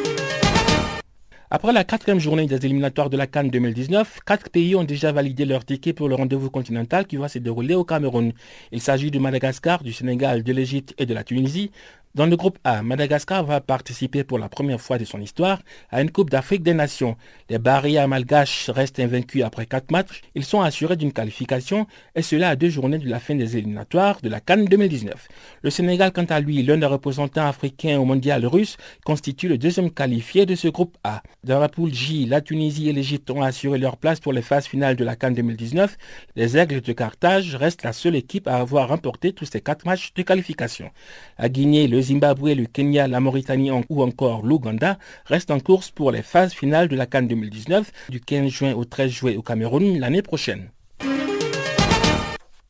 [1.51, 5.45] Après la quatrième journée des éliminatoires de la Cannes 2019, quatre pays ont déjà validé
[5.45, 8.33] leur ticket pour le rendez-vous continental qui va se dérouler au Cameroun.
[8.71, 11.69] Il s'agit du Madagascar, du Sénégal, de l'Égypte et de la Tunisie.
[12.15, 16.01] Dans le groupe A, Madagascar va participer pour la première fois de son histoire à
[16.01, 17.17] une Coupe d'Afrique des Nations.
[17.49, 20.21] Les barrières malgaches restent invaincus après quatre matchs.
[20.33, 24.21] Ils sont assurés d'une qualification et cela à deux journées de la fin des éliminatoires
[24.21, 25.27] de la Cannes 2019.
[25.61, 29.91] Le Sénégal, quant à lui, l'un des représentants africains au mondial russe, constitue le deuxième
[29.91, 31.21] qualifié de ce groupe A.
[31.43, 34.67] Dans la poule J, la Tunisie et l'Égypte ont assuré leur place pour les phases
[34.67, 35.97] finales de la Cannes 2019.
[36.37, 40.13] Les Aigles de Carthage restent la seule équipe à avoir remporté tous ces quatre matchs
[40.13, 40.91] de qualification.
[41.37, 46.11] La Guinée, le Zimbabwe, le Kenya, la Mauritanie ou encore l'Ouganda restent en course pour
[46.11, 49.99] les phases finales de la Cannes 2019 du 15 juin au 13 juillet au Cameroun
[49.99, 50.69] l'année prochaine.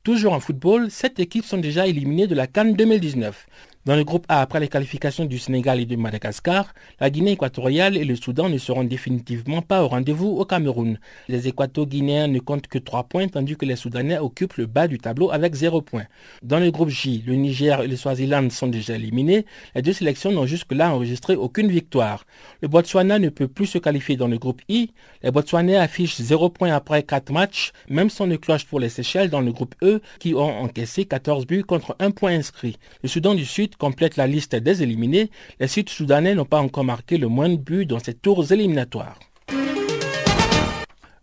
[0.04, 3.48] Toujours en football, sept équipes sont déjà éliminées de la Cannes 2019.
[3.86, 7.98] Dans le groupe A, après les qualifications du Sénégal et de Madagascar, la Guinée équatoriale
[7.98, 10.98] et le Soudan ne seront définitivement pas au rendez-vous au Cameroun.
[11.28, 14.98] Les Équato-Guinéens ne comptent que 3 points tandis que les Soudanais occupent le bas du
[14.98, 16.06] tableau avec 0 points.
[16.42, 19.46] Dans le groupe J, le Niger et le Swaziland sont déjà éliminés.
[19.76, 22.26] Les deux sélections n'ont jusque-là enregistré aucune victoire.
[22.64, 24.94] Le Botswana ne peut plus se qualifier dans le groupe I.
[25.22, 29.42] Les Botswanais affichent 0 points après 4 matchs, même sans cloche pour les Seychelles dans
[29.42, 32.78] le groupe E qui ont encaissé 14 buts contre 1 point inscrit.
[33.04, 37.18] Le Soudan du Sud complète la liste des éliminés, les Sud-Soudanais n'ont pas encore marqué
[37.18, 39.20] le moins de buts dans ces tours éliminatoires.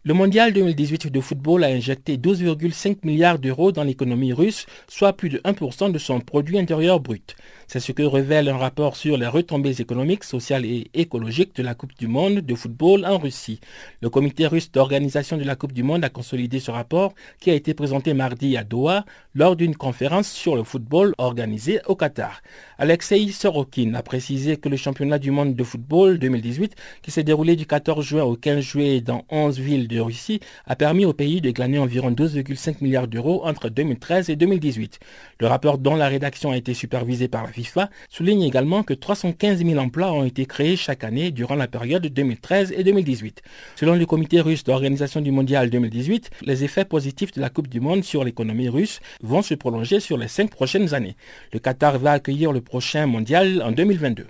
[0.04, 5.28] Le mondial 2018 de football a injecté 12,5 milliards d'euros dans l'économie russe, soit plus
[5.28, 7.36] de 1% de son produit intérieur brut.
[7.72, 11.74] C'est ce que révèle un rapport sur les retombées économiques, sociales et écologiques de la
[11.74, 13.60] Coupe du Monde de football en Russie.
[14.02, 17.54] Le comité russe d'organisation de la Coupe du Monde a consolidé ce rapport qui a
[17.54, 22.42] été présenté mardi à Doha lors d'une conférence sur le football organisée au Qatar.
[22.76, 27.56] Alexei Sorokin a précisé que le championnat du monde de football 2018, qui s'est déroulé
[27.56, 31.40] du 14 juin au 15 juillet dans 11 villes de Russie, a permis au pays
[31.40, 35.00] de gagner environ 12,5 milliards d'euros entre 2013 et 2018.
[35.40, 39.64] Le rapport dont la rédaction a été supervisée par la FIFA souligne également que 315
[39.64, 43.42] 000 emplois ont été créés chaque année durant la période 2013 et 2018.
[43.76, 47.80] Selon le comité russe d'organisation du mondial 2018, les effets positifs de la Coupe du
[47.80, 51.16] Monde sur l'économie russe vont se prolonger sur les cinq prochaines années.
[51.52, 54.26] Le Qatar va accueillir le prochain mondial en 2022.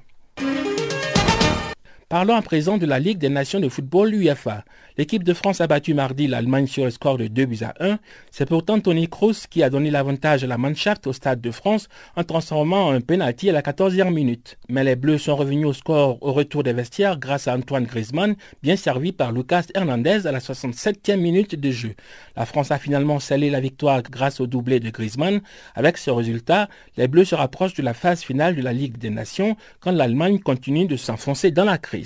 [2.13, 4.65] Parlons à présent de la Ligue des Nations de football UEFA.
[4.99, 7.99] L'équipe de France a battu mardi l'Allemagne sur le score de 2 buts à 1.
[8.31, 11.89] C'est pourtant Tony Kroos qui a donné l'avantage à la Mannschaft au Stade de France
[12.15, 14.59] en transformant un penalty à la 14e minute.
[14.69, 18.35] Mais les Bleus sont revenus au score au retour des vestiaires grâce à Antoine Griezmann,
[18.63, 21.95] bien servi par Lucas Hernandez à la 67e minute de jeu.
[22.37, 25.41] La France a finalement scellé la victoire grâce au doublé de Griezmann.
[25.75, 29.09] Avec ce résultat, les Bleus se rapprochent de la phase finale de la Ligue des
[29.09, 32.02] Nations quand l'Allemagne continue de s'enfoncer dans la crise.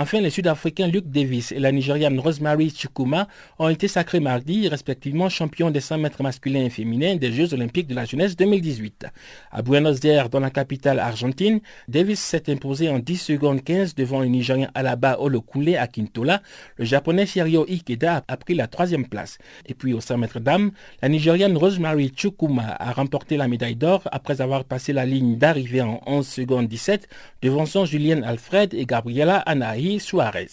[0.00, 3.26] Enfin, les Sud-Africains Luke Davis et la Nigériane Rosemary Chukuma
[3.58, 7.88] ont été sacrés mardi, respectivement champions des 100 mètres masculins et féminins des Jeux olympiques
[7.88, 9.06] de la jeunesse 2018.
[9.50, 14.20] À Buenos Aires, dans la capitale argentine, Davis s'est imposé en 10 secondes 15 devant
[14.20, 16.42] le Nigérien Alaba Olokule à Quintola.
[16.76, 19.38] Le Japonais Shirio Ikeda a pris la troisième place.
[19.66, 20.70] Et puis aux 100 mètres dames,
[21.02, 25.82] la Nigériane Rosemary Chukuma a remporté la médaille d'or après avoir passé la ligne d'arrivée
[25.82, 27.08] en 11 secondes 17
[27.42, 30.48] devant son Julien Alfred et Gabriela Anahi Suarez.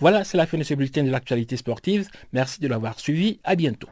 [0.00, 2.08] Voilà, c'est la fin de ce bulletin de l'actualité sportive.
[2.32, 3.38] Merci de l'avoir suivi.
[3.44, 3.88] À bientôt.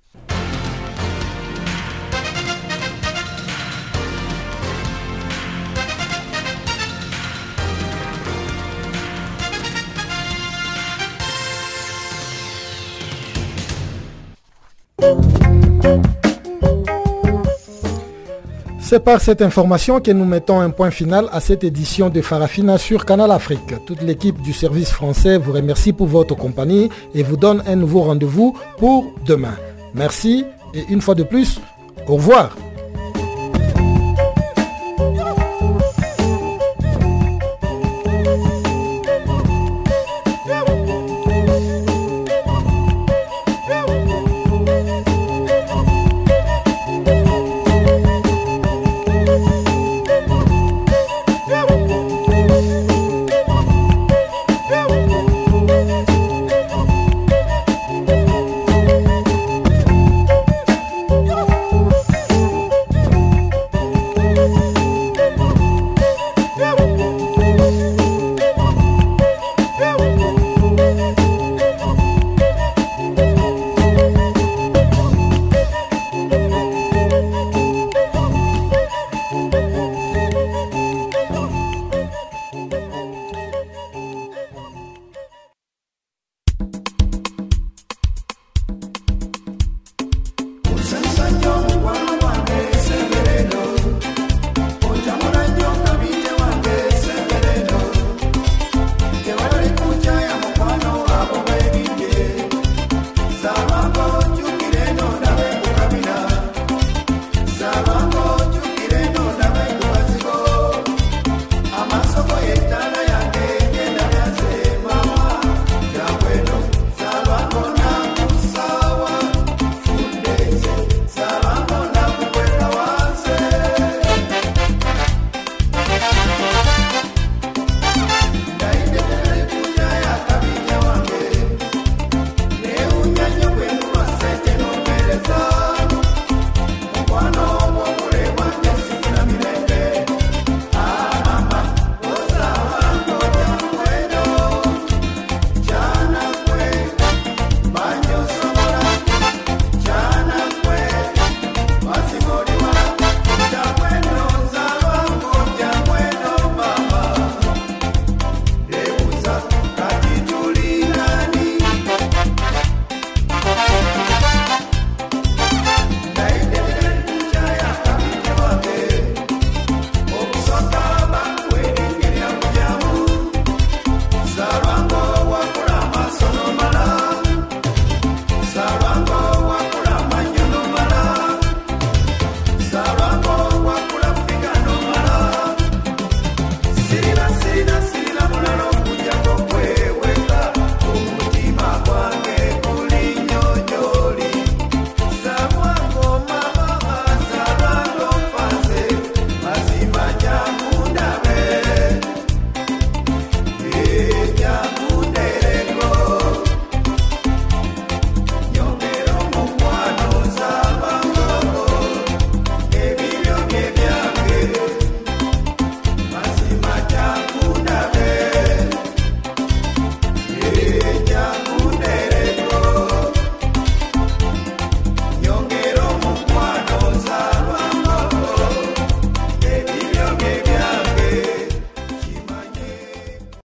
[18.91, 22.79] C'est par cette information que nous mettons un point final à cette édition de Farafina
[22.79, 23.75] sur Canal Afrique.
[23.85, 28.01] Toute l'équipe du service français vous remercie pour votre compagnie et vous donne un nouveau
[28.01, 29.57] rendez-vous pour demain.
[29.93, 31.61] Merci et une fois de plus,
[32.07, 32.57] au revoir.